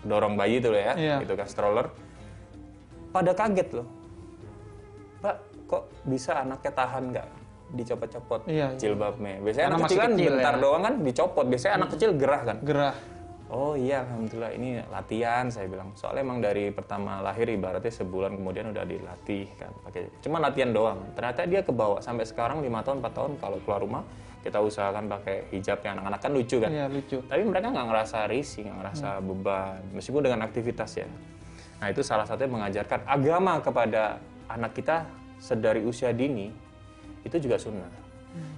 dorong 0.01 0.33
bayi 0.33 0.57
itu 0.57 0.73
loh 0.73 0.81
ya, 0.81 0.93
Iya. 0.97 1.15
gitu 1.21 1.37
kan 1.37 1.45
stroller. 1.45 1.87
Pada 3.11 3.35
kaget 3.35 3.69
loh, 3.75 3.87
Pak, 5.21 5.35
kok 5.67 5.83
bisa 6.07 6.41
anaknya 6.41 6.71
tahan 6.73 7.03
nggak 7.13 7.27
dicopot-copot 7.71 8.47
Iya, 8.47 8.75
iya. 8.75 8.79
jilbabnya? 8.79 9.39
Biasanya 9.39 9.67
Karena 9.67 9.79
anak 9.79 9.89
kecil 9.89 9.99
kan 10.01 10.11
kecil 10.11 10.31
bentar 10.35 10.55
ya. 10.55 10.61
doang 10.61 10.81
kan 10.83 10.93
dicopot. 11.03 11.45
Biasanya 11.47 11.73
anak 11.79 11.89
kecil 11.95 12.09
gerah 12.19 12.41
kan. 12.43 12.57
Gerah. 12.63 12.95
Oh 13.51 13.75
iya, 13.75 14.07
alhamdulillah 14.07 14.51
ini 14.55 14.69
latihan 14.87 15.51
saya 15.51 15.67
bilang. 15.67 15.91
Soalnya 15.99 16.23
emang 16.23 16.39
dari 16.39 16.71
pertama 16.71 17.19
lahir 17.19 17.51
ibaratnya 17.51 17.91
sebulan 17.91 18.39
kemudian 18.39 18.71
udah 18.71 18.83
dilatih 18.87 19.47
kan 19.59 19.71
pakai. 19.83 20.07
Cuma 20.23 20.39
latihan 20.39 20.71
doang. 20.71 21.03
Ternyata 21.19 21.43
dia 21.43 21.59
kebawa 21.59 21.99
sampai 21.99 22.23
sekarang 22.23 22.63
lima 22.63 22.79
tahun 22.79 23.03
4 23.03 23.11
tahun 23.11 23.31
kalau 23.43 23.57
keluar 23.67 23.83
rumah 23.83 24.03
kita 24.41 24.57
usahakan 24.57 25.05
pakai 25.05 25.51
hijab 25.51 25.83
yang 25.85 25.99
anak-anak 25.99 26.19
kan 26.23 26.31
lucu 26.31 26.57
kan. 26.63 26.71
Iya, 26.71 26.85
lucu. 26.87 27.17
Tapi 27.27 27.43
mereka 27.43 27.67
nggak 27.75 27.87
ngerasa 27.91 28.17
risih, 28.31 28.61
nggak 28.71 28.77
ngerasa 28.81 29.07
beban, 29.19 29.79
meskipun 29.93 30.21
dengan 30.23 30.41
aktivitas 30.47 30.91
ya. 30.97 31.07
Nah 31.81 31.87
itu 31.89 32.01
salah 32.01 32.25
satunya 32.25 32.49
mengajarkan 32.49 33.05
agama 33.05 33.57
kepada 33.59 34.17
anak 34.47 34.77
kita 34.77 35.05
sedari 35.41 35.81
usia 35.81 36.13
dini 36.13 36.53
itu 37.21 37.35
juga 37.37 37.57
sunnah. 37.57 37.91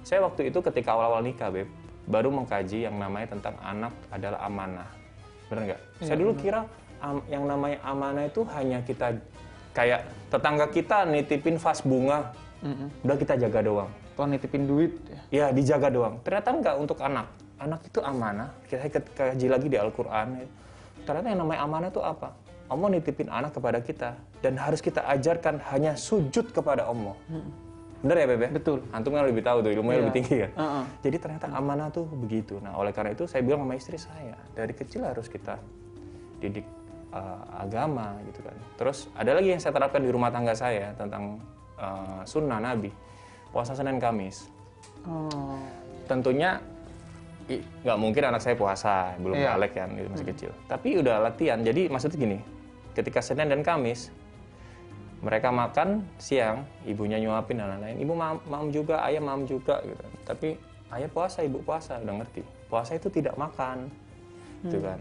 Saya 0.06 0.22
waktu 0.22 0.54
itu 0.54 0.62
ketika 0.62 0.94
awal-awal 0.94 1.24
nikah, 1.24 1.50
beb, 1.50 1.66
baru 2.06 2.30
mengkaji 2.30 2.86
yang 2.86 2.94
namanya 2.94 3.34
tentang 3.34 3.58
anak 3.58 3.90
adalah 4.12 4.38
amanah. 4.46 4.86
Bener 5.50 5.74
nggak? 5.74 5.80
Saya 6.04 6.16
dulu 6.20 6.32
kira 6.38 6.60
am- 7.02 7.24
yang 7.26 7.44
namanya 7.48 7.78
amanah 7.82 8.24
itu 8.28 8.46
hanya 8.54 8.78
kita 8.86 9.18
kayak 9.74 10.06
tetangga 10.30 10.66
kita 10.70 11.08
nitipin 11.10 11.58
vas 11.58 11.82
bunga, 11.82 12.30
Mm-mm. 12.62 12.88
udah 13.02 13.16
kita 13.18 13.34
jaga 13.34 13.60
doang. 13.60 13.90
Atau 14.14 14.30
nitipin 14.30 14.62
duit. 14.70 14.94
ya. 15.10 15.20
Ya 15.32 15.46
dijaga 15.50 15.90
doang. 15.90 16.22
Ternyata 16.22 16.48
enggak 16.54 16.76
untuk 16.78 16.98
anak. 17.02 17.26
Anak 17.58 17.80
itu 17.82 17.98
amanah. 17.98 18.54
Kita 18.70 19.02
kaji 19.02 19.46
lagi 19.50 19.66
di 19.66 19.74
Al-Quran. 19.74 20.46
Ternyata 21.02 21.26
yang 21.34 21.40
namanya 21.42 21.60
amanah 21.66 21.88
itu 21.90 21.98
apa? 21.98 22.30
Allah 22.70 22.88
nitipin 22.94 23.26
anak 23.26 23.58
kepada 23.58 23.82
kita. 23.82 24.14
Dan 24.38 24.54
harus 24.54 24.78
kita 24.78 25.02
ajarkan 25.02 25.58
hanya 25.74 25.98
sujud 25.98 26.54
kepada 26.54 26.86
Allah. 26.86 27.18
Bener 28.04 28.16
ya 28.20 28.26
Bebe? 28.28 28.46
Betul. 28.52 28.84
Antum 28.92 29.16
kan 29.16 29.24
lebih 29.24 29.40
tahu 29.40 29.64
tuh, 29.64 29.72
ilmunya 29.72 29.96
Iya. 29.96 30.02
lebih 30.04 30.14
tinggi 30.14 30.36
kan? 30.44 30.50
Heeh. 30.60 30.84
Jadi 31.02 31.16
ternyata 31.16 31.46
amanah 31.50 31.88
tuh 31.88 32.04
begitu. 32.04 32.60
Nah 32.60 32.76
oleh 32.76 32.92
karena 32.92 33.16
itu 33.16 33.24
saya 33.24 33.40
bilang 33.40 33.64
sama 33.64 33.74
istri 33.74 33.96
saya, 33.96 34.36
dari 34.52 34.76
kecil 34.76 35.08
harus 35.08 35.24
kita 35.24 35.56
didik 36.36 36.68
uh, 37.10 37.40
agama 37.56 38.20
gitu 38.28 38.44
kan. 38.44 38.52
Terus 38.76 39.08
ada 39.16 39.32
lagi 39.32 39.48
yang 39.48 39.58
saya 39.58 39.72
terapkan 39.72 40.04
di 40.04 40.12
rumah 40.12 40.28
tangga 40.28 40.52
saya 40.52 40.92
tentang 40.92 41.40
uh, 41.80 42.20
sunnah 42.28 42.60
Nabi, 42.60 42.92
puasa 43.48 43.72
Senin 43.72 43.96
Kamis 43.96 44.52
Oh. 45.04 45.60
tentunya 46.08 46.56
nggak 47.84 47.98
mungkin 48.00 48.24
anak 48.24 48.40
saya 48.40 48.56
puasa 48.56 49.12
belum 49.20 49.36
Iya. 49.36 49.52
balik 49.52 49.72
kan 49.76 49.92
gitu, 49.92 50.08
masih 50.08 50.28
kecil 50.32 50.50
tapi 50.64 50.96
udah 50.96 51.20
latihan 51.20 51.60
jadi 51.60 51.92
maksudnya 51.92 52.16
gini 52.16 52.38
ketika 52.96 53.20
Senin 53.20 53.52
dan 53.52 53.60
Kamis 53.60 54.08
mereka 55.24 55.48
makan 55.48 56.04
siang 56.20 56.68
ibunya 56.84 57.16
nyuapin 57.16 57.56
dan 57.56 57.72
lain-lain. 57.74 57.96
Ibu 57.96 58.12
mam, 58.12 58.36
mam 58.44 58.68
juga 58.68 59.00
ayah 59.08 59.24
mam 59.24 59.48
juga 59.48 59.80
gitu. 59.80 60.04
Tapi 60.28 60.60
ayah 60.92 61.08
puasa 61.08 61.40
ibu 61.40 61.64
puasa 61.64 61.96
udah 61.96 62.14
ngerti. 62.20 62.44
Puasa 62.68 62.92
itu 62.92 63.08
tidak 63.08 63.34
makan 63.40 63.88
gitu 64.68 64.84
kan. 64.84 65.00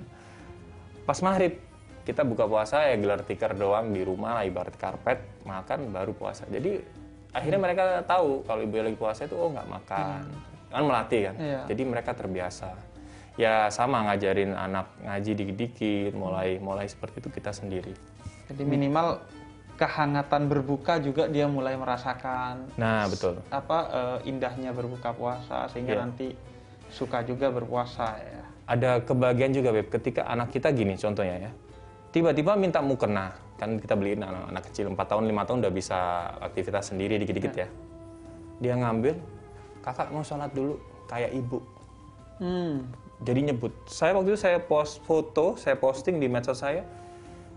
Pas 1.03 1.19
maghrib 1.19 1.59
kita 2.07 2.23
buka 2.23 2.47
puasa 2.47 2.87
ya 2.87 2.95
gelar 2.99 3.23
tikar 3.23 3.55
doang 3.55 3.91
di 3.91 4.03
rumah 4.03 4.39
lah 4.39 4.43
ibarat 4.47 4.75
karpet 4.79 5.19
makan 5.43 5.91
baru 5.91 6.15
puasa. 6.15 6.47
Jadi 6.47 6.79
akhirnya 7.35 7.59
mereka 7.59 7.83
tahu 8.07 8.47
kalau 8.47 8.63
ibu 8.63 8.79
lagi 8.79 8.95
puasa 8.95 9.27
itu 9.27 9.35
oh 9.35 9.51
nggak 9.51 9.67
makan. 9.67 10.23
Kan 10.71 10.83
melatih 10.87 11.21
kan? 11.31 11.35
Iya. 11.37 11.61
jadi 11.67 11.81
mereka 11.83 12.11
terbiasa. 12.15 12.71
Ya 13.33 13.67
sama 13.73 14.07
ngajarin 14.07 14.55
anak 14.55 14.87
ngaji 15.03 15.31
dikit-dikit 15.35 16.13
mulai 16.15 16.63
mulai 16.63 16.87
seperti 16.87 17.19
itu 17.19 17.29
kita 17.33 17.51
sendiri. 17.51 17.91
Jadi 18.47 18.63
minimal 18.67 19.23
kehangatan 19.73 20.45
berbuka 20.47 21.01
juga 21.01 21.25
dia 21.25 21.49
mulai 21.49 21.73
merasakan 21.73 22.69
nah 22.77 23.09
betul. 23.09 23.41
apa 23.49 23.77
eh, 23.89 24.29
indahnya 24.29 24.69
berbuka 24.71 25.11
puasa 25.17 25.65
sehingga 25.73 25.97
Iya. 25.97 26.01
nanti 26.05 26.27
suka 26.93 27.25
juga 27.25 27.49
berpuasa 27.49 28.21
ya. 28.21 28.41
ada 28.69 29.01
kebahagiaan 29.01 29.49
juga 29.49 29.73
beb 29.73 29.89
ketika 29.89 30.29
anak 30.29 30.53
kita 30.53 30.69
gini 30.71 30.93
contohnya 30.95 31.49
ya. 31.49 31.51
Tiba-tiba 32.13 32.53
minta 32.53 32.77
mukena. 32.77 33.33
Kan 33.57 33.81
kita 33.81 33.97
beliin 33.97 34.21
anak, 34.21 34.53
anak 34.53 34.63
kecil 34.69 34.93
4 34.93 35.01
tahun 35.01 35.25
5 35.25 35.47
tahun 35.49 35.57
udah 35.65 35.73
bisa 35.73 35.99
aktivitas 36.37 36.93
sendiri 36.93 37.17
dikit-dikit 37.17 37.53
ya. 37.57 37.67
Dia 38.61 38.77
ngambil 38.77 39.17
kakak 39.81 40.13
mau 40.13 40.21
sholat 40.21 40.53
dulu 40.53 40.77
kayak 41.09 41.33
ibu. 41.33 41.59
Hmm. 42.37 42.85
jadi 43.25 43.49
nyebut. 43.49 43.73
Saya 43.89 44.13
waktu 44.13 44.35
itu 44.35 44.39
saya 44.41 44.61
post 44.61 45.01
foto 45.03 45.57
saya 45.57 45.73
posting 45.73 46.21
di 46.21 46.29
medsos 46.29 46.61
saya. 46.61 46.85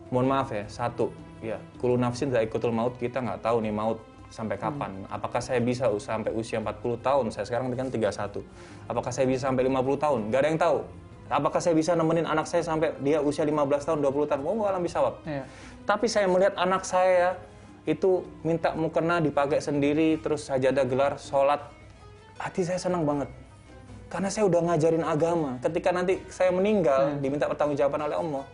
Mohon 0.09 0.27
maaf 0.33 0.49
ya 0.51 0.65
satu 0.67 1.13
ya 1.55 1.59
kulu 1.79 1.95
nafsin 1.95 2.35
ikutul 2.35 2.75
maut 2.75 2.99
kita 2.99 3.23
nggak 3.23 3.47
tahu 3.47 3.63
nih 3.63 3.71
maut 3.71 3.99
sampai 4.31 4.59
kapan. 4.59 5.07
Apakah 5.07 5.39
saya 5.39 5.63
bisa 5.63 5.87
sampai 6.03 6.35
usia 6.35 6.59
40 6.59 6.99
tahun? 6.99 7.25
Saya 7.31 7.47
sekarang 7.47 7.71
kan 7.73 7.89
31 7.89 8.43
apakah 8.91 9.11
saya 9.15 9.27
bisa 9.27 9.51
sampai 9.51 9.67
50 9.71 10.03
tahun? 10.05 10.21
Nggak 10.31 10.41
ada 10.41 10.49
yang 10.49 10.61
tahu. 10.61 10.79
Apakah 11.27 11.59
saya 11.59 11.75
bisa 11.75 11.99
nemenin 11.99 12.23
anak 12.23 12.47
saya 12.47 12.63
sampai 12.63 12.95
dia 13.03 13.19
usia 13.19 13.43
15 13.43 13.83
tahun 13.83 13.99
20 13.99 14.31
tahun? 14.31 14.41
Mau 14.47 14.63
alam 14.63 14.83
bisa. 14.83 15.03
Iya. 15.27 15.43
tapi 15.87 16.11
saya 16.11 16.27
melihat 16.27 16.55
anak 16.59 16.83
saya 16.83 17.39
itu 17.87 18.27
minta 18.43 18.75
mukena 18.75 19.23
dipakai 19.23 19.63
sendiri 19.63 20.19
terus 20.23 20.47
sajadah 20.47 20.87
gelar 20.87 21.15
sholat. 21.19 21.63
Hati 22.39 22.67
saya 22.67 22.79
senang 22.79 23.07
banget. 23.07 23.31
Karena 24.07 24.31
saya 24.31 24.47
udah 24.47 24.71
ngajarin 24.71 25.03
agama. 25.03 25.59
Ketika 25.63 25.91
nanti 25.91 26.23
saya 26.31 26.55
meninggal 26.55 27.19
diminta 27.19 27.51
pertanggungjawaban 27.51 28.07
oleh 28.07 28.17
Allah 28.19 28.45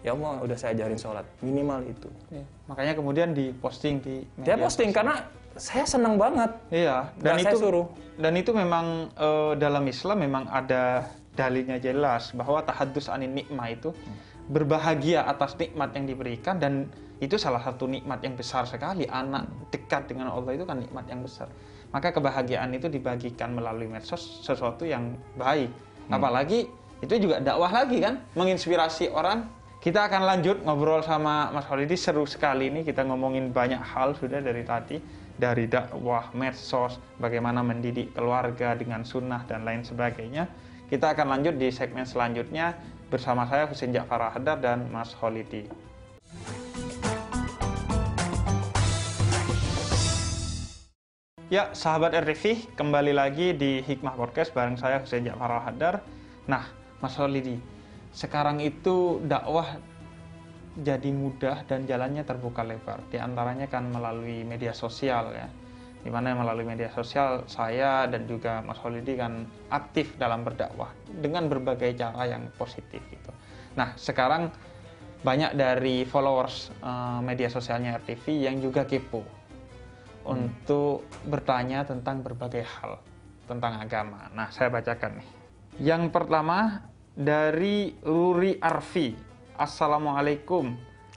ya 0.00 0.14
Allah 0.14 0.40
udah 0.40 0.56
saya 0.56 0.74
ajarin 0.74 0.96
sholat 0.96 1.26
minimal 1.40 1.80
itu 1.84 2.08
Iya. 2.30 2.44
Makanya 2.66 2.92
kemudian 2.94 3.28
diposting 3.32 3.98
di 3.98 4.22
dia 4.38 4.54
media 4.54 4.64
posting 4.64 4.90
karena 4.90 5.24
saya 5.58 5.82
senang 5.84 6.14
banget 6.14 6.54
Iya, 6.70 7.10
dan 7.18 7.34
Nggak 7.34 7.44
saya 7.44 7.52
itu 7.52 7.58
suruh. 7.58 7.86
dan 8.16 8.32
itu 8.34 8.50
memang 8.52 8.86
eh, 9.12 9.52
dalam 9.56 9.84
Islam 9.84 10.16
memang 10.20 10.44
ada 10.46 11.08
dalilnya 11.34 11.78
jelas 11.78 12.30
bahwa 12.30 12.62
tahadus 12.62 13.06
anin 13.06 13.30
nikmah 13.32 13.70
itu 13.70 13.90
berbahagia 14.46 15.22
atas 15.22 15.54
nikmat 15.54 15.92
yang 15.92 16.06
diberikan 16.06 16.56
dan 16.56 16.88
itu 17.18 17.34
salah 17.34 17.58
satu 17.58 17.84
nikmat 17.84 18.22
yang 18.22 18.38
besar 18.38 18.62
sekali 18.64 19.04
anak 19.04 19.50
dekat 19.68 20.06
dengan 20.06 20.30
Allah 20.30 20.54
itu 20.54 20.62
kan 20.62 20.78
nikmat 20.78 21.04
yang 21.10 21.20
besar. 21.20 21.50
Maka 21.90 22.14
kebahagiaan 22.14 22.70
itu 22.70 22.86
dibagikan 22.86 23.52
melalui 23.52 23.90
medsos 23.90 24.44
sesuatu 24.44 24.86
yang 24.86 25.18
baik. 25.34 25.68
Apalagi 26.08 26.70
itu 26.98 27.14
juga 27.18 27.42
dakwah 27.42 27.70
lagi 27.70 27.98
kan, 27.98 28.22
menginspirasi 28.34 29.10
orang. 29.10 29.46
Kita 29.78 30.10
akan 30.10 30.26
lanjut 30.26 30.66
ngobrol 30.66 31.06
sama 31.06 31.54
Mas 31.54 31.62
Holidi 31.70 31.94
seru 31.94 32.26
sekali 32.26 32.66
ini 32.66 32.82
kita 32.82 33.06
ngomongin 33.06 33.54
banyak 33.54 33.78
hal 33.78 34.10
sudah 34.18 34.42
dari 34.42 34.66
tadi 34.66 34.98
dari 35.38 35.70
dakwah 35.70 36.34
medsos, 36.34 36.98
bagaimana 37.14 37.62
mendidik 37.62 38.10
keluarga 38.10 38.74
dengan 38.74 39.06
sunnah 39.06 39.46
dan 39.46 39.62
lain 39.62 39.86
sebagainya. 39.86 40.50
Kita 40.90 41.14
akan 41.14 41.30
lanjut 41.30 41.62
di 41.62 41.70
segmen 41.70 42.02
selanjutnya 42.02 42.74
bersama 43.06 43.46
saya 43.46 43.70
Husin 43.70 43.94
Ja'far 43.94 44.34
Hadar 44.34 44.58
dan 44.58 44.90
Mas 44.90 45.14
Holidi. 45.14 45.70
Ya, 51.54 51.70
sahabat 51.70 52.18
RTV, 52.18 52.74
kembali 52.74 53.14
lagi 53.14 53.54
di 53.54 53.78
Hikmah 53.86 54.18
Podcast 54.18 54.50
bareng 54.50 54.74
saya 54.74 54.98
Husin 54.98 55.22
Ja'far 55.22 55.62
Hadar. 55.62 56.02
Nah, 56.50 56.66
Mas 56.98 57.14
Holidi, 57.14 57.77
sekarang 58.12 58.60
itu 58.64 59.20
dakwah 59.24 59.78
jadi 60.78 61.10
mudah 61.10 61.66
dan 61.66 61.84
jalannya 61.90 62.22
terbuka 62.22 62.62
lebar. 62.62 63.02
Di 63.10 63.18
antaranya 63.18 63.66
kan 63.66 63.90
melalui 63.90 64.46
media 64.46 64.70
sosial 64.70 65.34
ya. 65.34 65.48
Di 65.98 66.14
mana 66.14 66.30
melalui 66.38 66.62
media 66.62 66.88
sosial 66.94 67.42
saya 67.50 68.06
dan 68.06 68.30
juga 68.30 68.62
Mas 68.62 68.78
Holidi 68.78 69.18
kan 69.18 69.42
aktif 69.74 70.14
dalam 70.14 70.46
berdakwah 70.46 70.94
dengan 71.10 71.50
berbagai 71.50 71.98
cara 71.98 72.30
yang 72.30 72.46
positif 72.54 73.02
gitu. 73.10 73.32
Nah, 73.74 73.98
sekarang 73.98 74.54
banyak 75.26 75.58
dari 75.58 76.06
followers 76.06 76.70
eh, 76.78 77.20
media 77.26 77.50
sosialnya 77.50 77.98
RTV 77.98 78.46
yang 78.46 78.62
juga 78.62 78.86
kepo 78.86 79.26
untuk 80.22 81.02
bertanya 81.26 81.82
tentang 81.82 82.22
berbagai 82.22 82.62
hal 82.62 83.02
tentang 83.50 83.82
agama. 83.82 84.30
Nah, 84.36 84.52
saya 84.54 84.70
bacakan 84.70 85.18
nih. 85.18 85.28
Yang 85.82 86.14
pertama 86.14 86.84
dari 87.18 87.98
Luri 88.06 88.62
Arfi. 88.62 89.10
Assalamualaikum. 89.58 90.70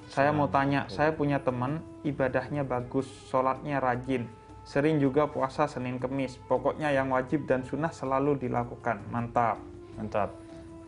Saya 0.09 0.33
mau 0.33 0.49
tanya, 0.49 0.89
saya 0.89 1.13
punya 1.13 1.37
teman 1.37 1.77
ibadahnya 2.01 2.65
bagus, 2.65 3.05
sholatnya 3.29 3.77
rajin, 3.77 4.25
sering 4.65 4.97
juga 4.97 5.29
puasa 5.29 5.69
Senin 5.69 6.01
Kemis. 6.01 6.41
Pokoknya 6.49 6.89
yang 6.89 7.13
wajib 7.13 7.45
dan 7.45 7.61
sunnah 7.61 7.93
selalu 7.93 8.41
dilakukan. 8.41 8.97
Mantap. 9.13 9.61
mantap 9.93 10.33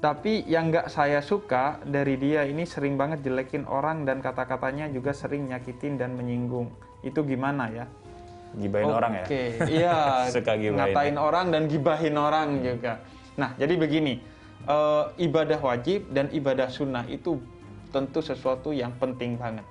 Tapi 0.01 0.43
yang 0.50 0.74
nggak 0.74 0.91
saya 0.91 1.24
suka 1.24 1.79
dari 1.86 2.20
dia 2.20 2.43
ini 2.43 2.67
sering 2.67 3.00
banget 3.00 3.24
jelekin 3.24 3.63
orang 3.70 4.03
dan 4.03 4.20
kata-katanya 4.20 4.91
juga 4.91 5.15
sering 5.15 5.48
nyakitin 5.48 5.96
dan 5.96 6.17
menyinggung. 6.17 6.74
Itu 7.05 7.22
gimana 7.22 7.70
ya? 7.70 7.86
gibain 8.53 8.86
orang 8.86 9.17
ya 9.17 9.25
Oke, 9.25 9.43
iya. 9.65 9.98
Suka 10.36 10.53
gibahin. 10.53 10.77
Ngatain 10.77 11.17
orang 11.17 11.46
dan 11.50 11.65
gibahin 11.65 12.15
orang 12.17 12.62
juga. 12.62 13.01
Nah, 13.38 13.55
jadi 13.58 13.74
begini. 13.77 14.34
Eh, 14.68 15.06
ibadah 15.24 15.60
wajib 15.60 16.10
dan 16.12 16.30
ibadah 16.34 16.70
sunnah 16.70 17.06
itu 17.10 17.40
tentu 17.94 18.20
sesuatu 18.26 18.74
yang 18.74 18.94
penting 18.98 19.38
banget. 19.38 19.66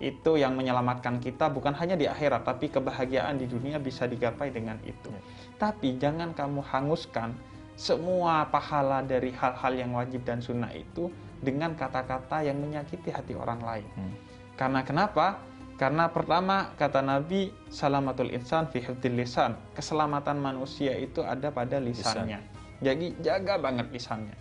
Itu 0.00 0.40
yang 0.40 0.56
menyelamatkan 0.56 1.20
kita 1.20 1.52
bukan 1.52 1.76
hanya 1.76 1.94
di 1.94 2.08
akhirat, 2.08 2.48
tapi 2.48 2.72
kebahagiaan 2.72 3.36
di 3.36 3.44
dunia 3.44 3.76
bisa 3.76 4.08
digapai 4.08 4.48
dengan 4.48 4.80
itu. 4.82 5.12
Ya. 5.12 5.22
Tapi 5.60 6.00
jangan 6.00 6.32
kamu 6.32 6.64
hanguskan 6.64 7.36
semua 7.76 8.48
pahala 8.48 9.04
dari 9.04 9.32
hal-hal 9.32 9.72
yang 9.76 9.92
wajib 9.96 10.24
dan 10.24 10.40
sunnah 10.40 10.72
itu 10.72 11.12
dengan 11.40 11.72
kata-kata 11.72 12.44
yang 12.44 12.60
menyakiti 12.60 13.08
hati 13.08 13.32
orang 13.36 13.60
lain. 13.60 13.88
Hmm. 13.96 14.12
Karena 14.56 14.80
kenapa? 14.84 15.40
Karena 15.80 16.12
pertama 16.12 16.76
kata 16.76 17.00
Nabi 17.00 17.56
salamatul 17.72 18.28
insan 18.36 18.68
fi 18.68 18.84
lisan. 19.08 19.56
Keselamatan 19.72 20.36
manusia 20.36 20.92
itu 20.92 21.24
ada 21.24 21.48
pada 21.48 21.80
lisannya. 21.80 22.36
Jadi 22.80 23.12
jaga 23.20 23.60
banget 23.60 23.92
lisannya. 23.92 24.36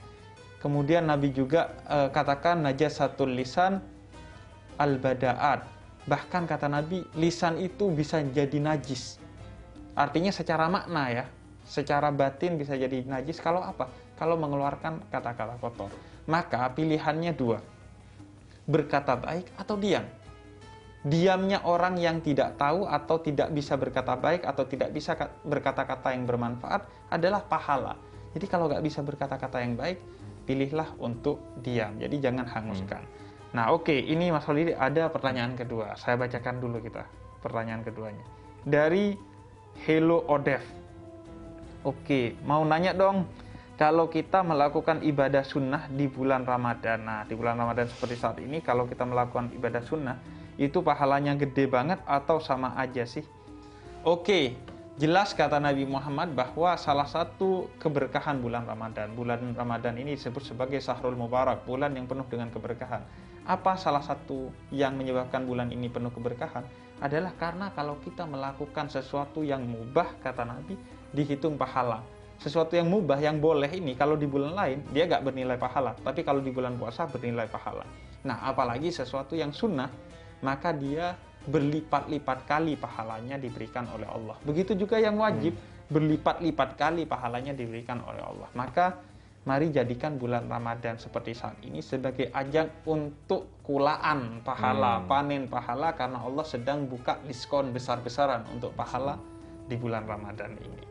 Kemudian 0.60 1.08
Nabi 1.08 1.32
juga 1.32 1.72
eh, 1.88 2.10
katakan 2.12 2.64
najasatul 2.64 3.36
lisan 3.36 3.84
al 4.80 5.00
badaat. 5.00 5.68
Bahkan 6.08 6.48
kata 6.48 6.68
Nabi 6.72 7.04
lisan 7.20 7.60
itu 7.60 7.92
bisa 7.92 8.24
jadi 8.24 8.58
najis. 8.60 9.20
Artinya 9.94 10.32
secara 10.32 10.72
makna 10.72 11.12
ya, 11.12 11.26
secara 11.68 12.10
batin 12.10 12.56
bisa 12.56 12.80
jadi 12.80 13.04
najis 13.04 13.44
kalau 13.44 13.60
apa? 13.60 13.92
Kalau 14.16 14.40
mengeluarkan 14.40 15.04
kata-kata 15.12 15.60
kotor. 15.60 15.92
Maka 16.28 16.72
pilihannya 16.72 17.36
dua. 17.36 17.60
Berkata 18.68 19.16
baik 19.20 19.52
atau 19.60 19.76
diam 19.76 20.04
diamnya 21.00 21.64
orang 21.64 21.96
yang 21.96 22.20
tidak 22.20 22.60
tahu 22.60 22.84
atau 22.84 23.24
tidak 23.24 23.56
bisa 23.56 23.80
berkata 23.80 24.20
baik 24.20 24.44
atau 24.44 24.68
tidak 24.68 24.92
bisa 24.92 25.16
ka- 25.16 25.32
berkata-kata 25.48 26.12
yang 26.12 26.28
bermanfaat 26.28 26.84
adalah 27.08 27.40
pahala. 27.40 27.96
Jadi 28.34 28.46
kalau 28.46 28.70
nggak 28.70 28.84
bisa 28.86 29.02
berkata-kata 29.02 29.62
yang 29.62 29.74
baik, 29.74 29.98
pilihlah 30.46 30.94
untuk 31.02 31.42
diam. 31.62 31.98
Jadi 31.98 32.22
jangan 32.22 32.46
hanguskan. 32.46 33.06
Nah 33.54 33.74
oke, 33.74 33.94
ini 33.94 34.30
Mas 34.30 34.46
Holidi 34.46 34.78
ada 34.78 35.10
pertanyaan 35.10 35.58
kedua. 35.58 35.98
Saya 35.98 36.18
bacakan 36.18 36.62
dulu 36.62 36.78
kita 36.82 37.06
pertanyaan 37.42 37.82
keduanya. 37.82 38.26
Dari 38.62 39.18
Hello 39.86 40.28
Odef. 40.30 40.62
Oke, 41.88 42.36
mau 42.44 42.62
nanya 42.68 42.92
dong. 42.92 43.26
Kalau 43.80 44.12
kita 44.12 44.44
melakukan 44.44 45.00
ibadah 45.08 45.48
sunnah 45.48 45.88
di 45.88 46.12
bulan 46.12 46.44
Ramadan, 46.44 47.00
nah 47.00 47.24
di 47.24 47.32
bulan 47.32 47.56
Ramadan 47.56 47.88
seperti 47.88 48.20
saat 48.20 48.36
ini, 48.44 48.60
kalau 48.60 48.84
kita 48.84 49.08
melakukan 49.08 49.56
ibadah 49.56 49.80
sunnah, 49.80 50.20
itu 50.60 50.84
pahalanya 50.84 51.40
gede 51.40 51.72
banget 51.72 52.04
atau 52.04 52.44
sama 52.44 52.76
aja 52.76 53.08
sih? 53.08 53.24
Oke, 54.04 54.60
jelas 55.00 55.32
kata 55.32 55.64
Nabi 55.64 55.88
Muhammad 55.88 56.36
bahwa 56.36 56.76
salah 56.76 57.08
satu 57.08 57.72
keberkahan 57.80 58.44
bulan 58.44 58.68
Ramadan, 58.68 59.16
bulan 59.16 59.40
Ramadan 59.56 59.96
ini 59.96 60.20
disebut 60.20 60.44
sebagai 60.44 60.84
Sahrul 60.84 61.16
Mubarak, 61.16 61.64
bulan 61.64 61.96
yang 61.96 62.04
penuh 62.04 62.28
dengan 62.28 62.52
keberkahan. 62.52 63.08
Apa 63.48 63.80
salah 63.80 64.04
satu 64.04 64.52
yang 64.76 65.00
menyebabkan 65.00 65.48
bulan 65.48 65.72
ini 65.72 65.88
penuh 65.88 66.12
keberkahan? 66.12 66.68
Adalah 67.00 67.32
karena 67.40 67.72
kalau 67.72 67.96
kita 68.04 68.28
melakukan 68.28 68.92
sesuatu 68.92 69.40
yang 69.40 69.64
mubah, 69.64 70.20
kata 70.20 70.44
Nabi, 70.44 70.76
dihitung 71.16 71.56
pahala. 71.56 72.04
Sesuatu 72.36 72.76
yang 72.76 72.92
mubah, 72.92 73.24
yang 73.24 73.40
boleh 73.40 73.72
ini, 73.72 73.96
kalau 73.96 74.20
di 74.20 74.28
bulan 74.28 74.52
lain, 74.52 74.84
dia 74.92 75.08
nggak 75.08 75.24
bernilai 75.24 75.56
pahala. 75.56 75.96
Tapi 75.96 76.28
kalau 76.28 76.44
di 76.44 76.52
bulan 76.52 76.76
puasa, 76.76 77.08
bernilai 77.08 77.48
pahala. 77.48 77.88
Nah, 78.28 78.44
apalagi 78.44 78.92
sesuatu 78.92 79.32
yang 79.32 79.56
sunnah, 79.56 79.88
maka 80.44 80.76
dia 80.76 81.16
berlipat-lipat 81.48 82.44
kali 82.44 82.76
pahalanya 82.76 83.40
diberikan 83.40 83.88
oleh 83.96 84.10
Allah. 84.10 84.36
Begitu 84.44 84.76
juga 84.76 85.00
yang 85.00 85.16
wajib 85.16 85.56
berlipat-lipat 85.88 86.76
kali 86.76 87.08
pahalanya 87.08 87.56
diberikan 87.56 88.04
oleh 88.04 88.22
Allah. 88.22 88.50
Maka 88.54 89.00
mari 89.48 89.72
jadikan 89.72 90.20
bulan 90.20 90.46
Ramadan 90.46 91.00
seperti 91.00 91.34
saat 91.34 91.58
ini 91.66 91.80
sebagai 91.80 92.30
ajang 92.30 92.70
untuk 92.86 93.50
kulaan 93.64 94.44
pahala, 94.44 95.00
Hmm. 95.02 95.08
panen 95.08 95.44
pahala 95.48 95.96
karena 95.96 96.22
Allah 96.22 96.46
sedang 96.46 96.86
buka 96.86 97.18
diskon 97.26 97.72
besar-besaran 97.72 98.46
untuk 98.54 98.76
pahala 98.76 99.18
di 99.66 99.78
bulan 99.80 100.06
Ramadan 100.06 100.54
ini. 100.60 100.82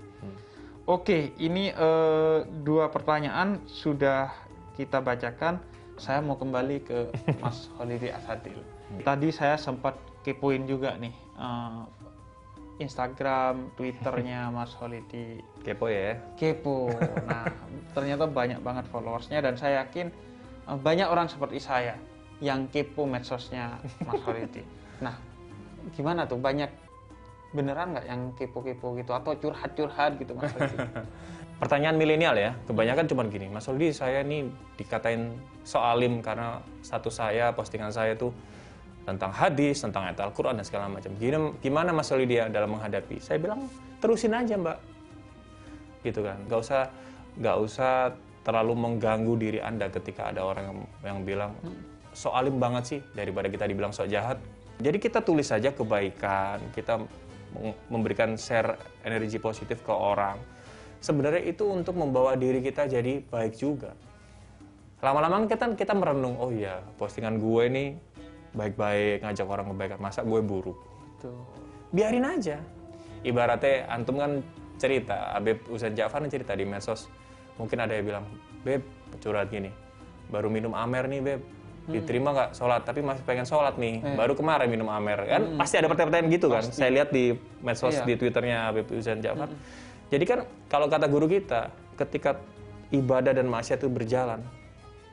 Oke, 0.88 1.36
ini 1.36 1.68
eh, 1.68 2.38
dua 2.64 2.88
pertanyaan 2.88 3.60
sudah 3.68 4.32
kita 4.74 5.04
bacakan. 5.04 5.60
Saya 6.00 6.24
mau 6.24 6.40
kembali 6.40 6.76
ke 6.80 6.98
Mas 7.44 7.68
Holidi 7.76 8.08
Asadil. 8.08 8.56
Tadi 9.04 9.28
saya 9.28 9.60
sempat 9.60 9.98
kepoin 10.28 10.68
juga 10.68 11.00
nih 11.00 11.14
eh, 11.16 11.80
Instagram, 12.78 13.74
Twitternya 13.74 14.48
Mas 14.54 14.76
Holidi. 14.78 15.40
Kepo 15.64 15.88
ya. 15.90 16.14
Kepo. 16.38 16.92
Nah, 17.26 17.48
ternyata 17.96 18.28
banyak 18.28 18.62
banget 18.62 18.86
followersnya 18.92 19.42
dan 19.42 19.56
saya 19.56 19.82
yakin 19.86 20.12
eh, 20.68 20.78
banyak 20.78 21.08
orang 21.08 21.26
seperti 21.26 21.58
saya 21.58 21.96
yang 22.38 22.70
kepo 22.70 23.08
medsosnya 23.08 23.80
Mas 24.04 24.20
Holidi. 24.22 24.62
Nah, 24.98 25.14
gimana 25.94 26.26
tuh? 26.26 26.42
Banyak 26.42 26.74
beneran 27.54 27.94
nggak 27.94 28.06
yang 28.10 28.34
kepo-kepo 28.34 28.98
gitu 28.98 29.14
atau 29.14 29.30
curhat-curhat 29.38 30.18
gitu 30.18 30.34
Mas 30.34 30.50
Holidi? 30.58 30.74
Pertanyaan 31.62 31.94
milenial 31.94 32.34
ya, 32.34 32.50
kebanyakan 32.66 33.06
cuma 33.06 33.22
gini, 33.30 33.46
Mas 33.46 33.66
Aldi 33.70 33.94
saya 33.94 34.26
nih 34.26 34.46
dikatain 34.74 35.38
soalim 35.62 36.18
karena 36.18 36.58
satu 36.82 37.10
saya, 37.10 37.54
postingan 37.54 37.94
saya 37.94 38.18
tuh 38.18 38.34
tentang 39.08 39.32
hadis, 39.32 39.80
tentang 39.80 40.04
ayat 40.04 40.20
Al-Quran 40.20 40.60
dan 40.60 40.64
segala 40.68 40.92
macam. 40.92 41.08
Gimana, 41.16 41.56
gimana 41.64 41.90
Mas 41.96 42.12
Aldi 42.12 42.26
dia 42.28 42.44
dalam 42.52 42.76
menghadapi? 42.76 43.16
Saya 43.24 43.40
bilang 43.40 43.64
terusin 44.04 44.36
aja 44.36 44.60
Mbak, 44.60 44.78
gitu 46.04 46.20
kan. 46.20 46.36
Gak 46.44 46.60
usah, 46.60 46.82
gak 47.40 47.56
usah 47.56 47.92
terlalu 48.44 48.74
mengganggu 48.76 49.34
diri 49.40 49.58
Anda 49.64 49.88
ketika 49.88 50.28
ada 50.28 50.44
orang 50.44 50.64
yang, 50.68 50.78
yang 51.00 51.18
bilang 51.24 51.52
soalim 52.12 52.60
banget 52.60 52.84
sih 52.84 53.00
daripada 53.16 53.48
kita 53.48 53.64
dibilang 53.64 53.96
sok 53.96 54.12
jahat. 54.12 54.36
Jadi 54.78 55.00
kita 55.00 55.24
tulis 55.24 55.48
saja 55.48 55.72
kebaikan, 55.74 56.60
kita 56.76 57.00
memberikan 57.88 58.36
share 58.36 58.76
energi 59.02 59.40
positif 59.40 59.80
ke 59.82 59.90
orang 59.90 60.36
sebenarnya 60.98 61.42
itu 61.46 61.64
untuk 61.66 61.94
membawa 61.94 62.34
diri 62.34 62.58
kita 62.62 62.90
jadi 62.90 63.22
baik 63.22 63.54
juga. 63.58 63.94
Lama-lama 64.98 65.46
kita 65.46 65.78
kita 65.78 65.94
merenung, 65.94 66.34
oh 66.42 66.50
iya, 66.50 66.82
postingan 66.98 67.38
gue 67.38 67.62
ini 67.70 67.84
baik-baik 68.58 69.22
ngajak 69.22 69.46
orang 69.46 69.70
kebaikan, 69.70 69.98
masa 70.02 70.26
gue 70.26 70.40
buruk. 70.42 70.74
Tuh. 71.22 71.38
Biarin 71.94 72.26
aja. 72.26 72.58
Ibaratnya 73.22 73.86
antum 73.86 74.18
kan 74.18 74.42
cerita, 74.78 75.34
Abeb 75.38 75.62
Usain 75.70 75.94
Ja'far 75.94 76.22
cerita 76.26 76.58
di 76.58 76.66
medsos. 76.66 77.06
Mungkin 77.58 77.78
ada 77.78 77.94
yang 77.94 78.06
bilang, 78.06 78.24
Beb, 78.66 78.82
curhat 79.22 79.50
gini, 79.50 79.70
baru 80.30 80.50
minum 80.50 80.74
amer 80.74 81.06
nih 81.06 81.20
Beb, 81.22 81.40
diterima 81.88 82.28
nggak 82.36 82.50
sholat 82.52 82.84
tapi 82.84 83.00
masih 83.00 83.24
pengen 83.24 83.48
sholat 83.48 83.80
nih 83.80 84.04
baru 84.12 84.36
kemarin 84.36 84.68
minum 84.68 84.92
amer 84.92 85.24
kan 85.24 85.42
pasti 85.56 85.80
ada 85.80 85.88
pertanyaan 85.88 86.28
gitu 86.28 86.52
kan 86.52 86.60
saya 86.68 86.92
lihat 86.92 87.08
di 87.08 87.32
medsos 87.64 87.96
Iya. 87.96 88.04
di 88.04 88.14
twitternya 88.20 88.56
Habib 88.68 88.92
Usain 88.92 89.24
Ja'far 89.24 89.48
jadi 90.12 90.24
kan 90.28 90.38
kalau 90.68 90.86
kata 90.92 91.08
guru 91.08 91.24
kita 91.24 91.72
ketika 91.96 92.36
ibadah 92.92 93.32
dan 93.32 93.48
maksiat 93.48 93.80
itu 93.80 93.88
berjalan 93.88 94.44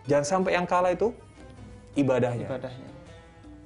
jangan 0.04 0.28
sampai 0.28 0.60
yang 0.60 0.68
kalah 0.68 0.92
itu 0.92 1.16
ibadahnya 1.96 2.44
ibadahnya. 2.44 2.88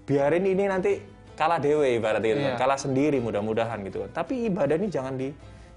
Biarin 0.10 0.42
ini 0.44 0.66
nanti 0.66 0.98
kalah 1.38 1.62
dewe 1.62 2.02
ibarat 2.02 2.20
itu 2.26 2.42
Iya. 2.42 2.58
kalah 2.58 2.76
sendiri 2.76 3.22
mudah-mudahan 3.22 3.80
gitu 3.86 4.04
kan 4.10 4.26
tapi 4.26 4.50
ibadah 4.50 4.76
ini 4.76 4.90
jangan 4.90 5.14
di 5.16 5.30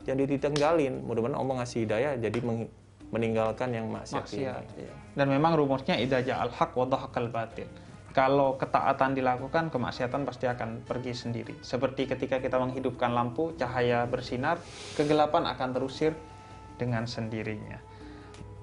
jangan 0.02 0.24
ditenggalin 0.26 1.04
mudah-mudahan 1.04 1.38
Allah 1.38 1.54
ngasih 1.62 1.78
hidayah 1.86 2.12
jadi 2.18 2.38
meng- 2.40 2.72
meninggalkan 3.12 3.68
yang 3.76 3.86
maksiat, 3.92 4.24
maksiat. 4.24 4.64
ini 4.64 4.88
iya. 4.88 4.92
Dan 5.12 5.28
memang 5.28 5.52
rumusnya 5.52 6.00
idza 6.00 6.24
ja'al 6.24 6.48
haq 6.48 6.72
wa 6.72 6.88
batil. 7.28 7.68
Kalau 8.12 8.56
ketaatan 8.56 9.12
dilakukan, 9.12 9.68
kemaksiatan 9.68 10.24
pasti 10.24 10.44
akan 10.48 10.84
pergi 10.84 11.12
sendiri. 11.12 11.54
Seperti 11.60 12.08
ketika 12.08 12.40
kita 12.40 12.56
menghidupkan 12.56 13.12
lampu, 13.12 13.52
cahaya 13.56 14.04
bersinar, 14.04 14.60
kegelapan 14.96 15.48
akan 15.48 15.68
terusir 15.76 16.12
dengan 16.76 17.04
sendirinya. 17.04 17.80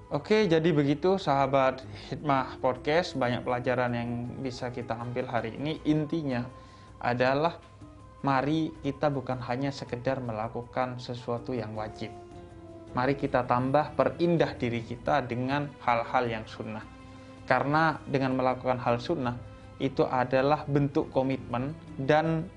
Oke, 0.09 0.49
jadi 0.49 0.73
begitu 0.73 1.21
sahabat 1.21 1.85
Hikmah 2.09 2.57
Podcast, 2.65 3.13
banyak 3.13 3.45
pelajaran 3.45 3.93
yang 3.93 4.09
bisa 4.41 4.73
kita 4.73 4.97
ambil 4.97 5.29
hari 5.29 5.53
ini. 5.53 5.77
Intinya 5.85 6.49
adalah 6.97 7.61
mari 8.25 8.73
kita 8.81 9.13
bukan 9.13 9.37
hanya 9.45 9.69
sekedar 9.69 10.17
melakukan 10.17 10.97
sesuatu 10.97 11.53
yang 11.53 11.77
wajib, 11.77 12.09
mari 12.97 13.13
kita 13.13 13.45
tambah 13.45 13.93
perindah 13.93 14.57
diri 14.57 14.81
kita 14.81 15.21
dengan 15.29 15.69
hal-hal 15.85 16.25
yang 16.25 16.45
sunnah. 16.49 16.81
Karena 17.45 18.01
dengan 18.09 18.33
melakukan 18.33 18.81
hal 18.81 18.97
sunnah 18.97 19.37
itu 19.77 20.09
adalah 20.09 20.65
bentuk 20.65 21.13
komitmen 21.13 21.77
dan 22.01 22.49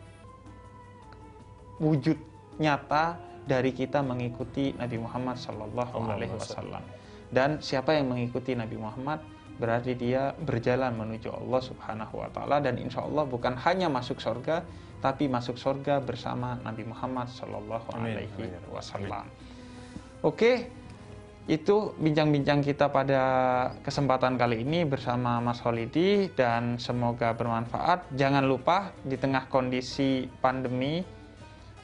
wujud 1.77 2.17
nyata 2.57 3.21
dari 3.45 3.77
kita 3.77 4.01
mengikuti 4.01 4.73
Nabi 4.73 4.97
Muhammad 4.97 5.37
Sallallahu 5.37 6.01
Alaihi 6.09 6.33
Wasallam. 6.33 7.02
Dan 7.33 7.65
siapa 7.65 7.97
yang 7.97 8.13
mengikuti 8.13 8.53
Nabi 8.53 8.77
Muhammad 8.77 9.25
berarti 9.57 9.97
dia 9.97 10.37
berjalan 10.37 10.93
menuju 10.97 11.33
Allah 11.33 11.61
Subhanahu 11.65 12.15
Wa 12.21 12.29
Taala 12.33 12.57
dan 12.61 12.77
insya 12.81 13.05
Allah 13.05 13.25
bukan 13.25 13.57
hanya 13.63 13.89
masuk 13.89 14.21
surga 14.21 14.65
tapi 15.03 15.27
masuk 15.27 15.59
surga 15.59 15.99
bersama 15.99 16.57
Nabi 16.63 16.87
Muhammad 16.87 17.27
Sallallahu 17.33 17.91
Amin. 17.99 18.23
Alaihi. 18.23 18.55
Wasallam. 18.71 19.27
Oke, 20.23 20.71
itu 21.51 21.91
bincang-bincang 21.99 22.63
kita 22.63 22.87
pada 22.87 23.23
kesempatan 23.83 24.39
kali 24.39 24.63
ini 24.63 24.87
bersama 24.87 25.43
Mas 25.43 25.59
Holidi 25.67 26.31
dan 26.39 26.79
semoga 26.79 27.35
bermanfaat. 27.35 28.15
Jangan 28.15 28.47
lupa 28.47 28.95
di 29.03 29.19
tengah 29.19 29.51
kondisi 29.51 30.31
pandemi 30.39 31.03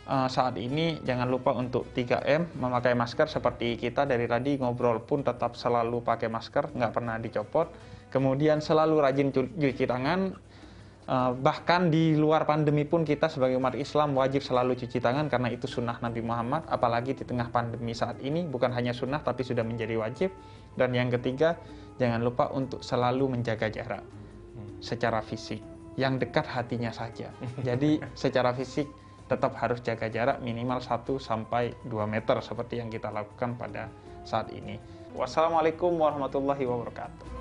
saat 0.08 0.56
ini 0.56 1.04
jangan 1.04 1.28
lupa 1.28 1.52
untuk 1.52 1.92
3M 1.92 2.56
memakai 2.56 2.96
masker 2.96 3.28
seperti 3.28 3.76
kita 3.76 4.08
dari 4.08 4.24
tadi 4.24 4.56
ngobrol 4.56 5.04
pun 5.04 5.20
tetap 5.20 5.52
selalu 5.52 6.00
pakai 6.00 6.32
masker, 6.32 6.72
nggak 6.72 6.92
pernah 6.96 7.20
dicopot. 7.20 7.68
Kemudian 8.08 8.64
selalu 8.64 9.04
rajin 9.04 9.28
cuci 9.36 9.84
tangan, 9.84 10.32
Uh, 11.08 11.32
bahkan 11.32 11.88
di 11.88 12.20
luar 12.20 12.44
pandemi 12.44 12.84
pun 12.84 13.00
kita 13.00 13.32
sebagai 13.32 13.56
umat 13.56 13.72
Islam 13.80 14.12
wajib 14.12 14.44
selalu 14.44 14.76
cuci 14.76 15.00
tangan 15.00 15.32
karena 15.32 15.48
itu 15.48 15.64
sunnah 15.64 15.96
Nabi 16.04 16.20
Muhammad. 16.20 16.68
Apalagi 16.68 17.16
di 17.16 17.24
tengah 17.24 17.48
pandemi 17.48 17.96
saat 17.96 18.20
ini 18.20 18.44
bukan 18.44 18.68
hanya 18.76 18.92
sunnah 18.92 19.24
tapi 19.24 19.40
sudah 19.40 19.64
menjadi 19.64 19.96
wajib. 19.96 20.28
Dan 20.76 20.92
yang 20.92 21.08
ketiga 21.08 21.56
jangan 21.96 22.20
lupa 22.20 22.52
untuk 22.52 22.84
selalu 22.84 23.40
menjaga 23.40 23.72
jarak 23.72 24.04
secara 24.84 25.24
fisik. 25.24 25.64
Yang 25.96 26.28
dekat 26.28 26.44
hatinya 26.44 26.92
saja. 26.92 27.32
Jadi 27.64 28.04
secara 28.28 28.52
fisik 28.52 28.84
tetap 29.28 29.54
harus 29.60 29.84
jaga 29.84 30.08
jarak 30.08 30.40
minimal 30.40 30.80
1 30.80 31.04
sampai 31.20 31.76
2 31.84 31.94
meter 32.08 32.40
seperti 32.40 32.80
yang 32.80 32.88
kita 32.88 33.12
lakukan 33.12 33.54
pada 33.54 33.92
saat 34.24 34.50
ini. 34.50 34.80
Wassalamualaikum 35.12 35.94
warahmatullahi 35.94 36.64
wabarakatuh 36.64 37.37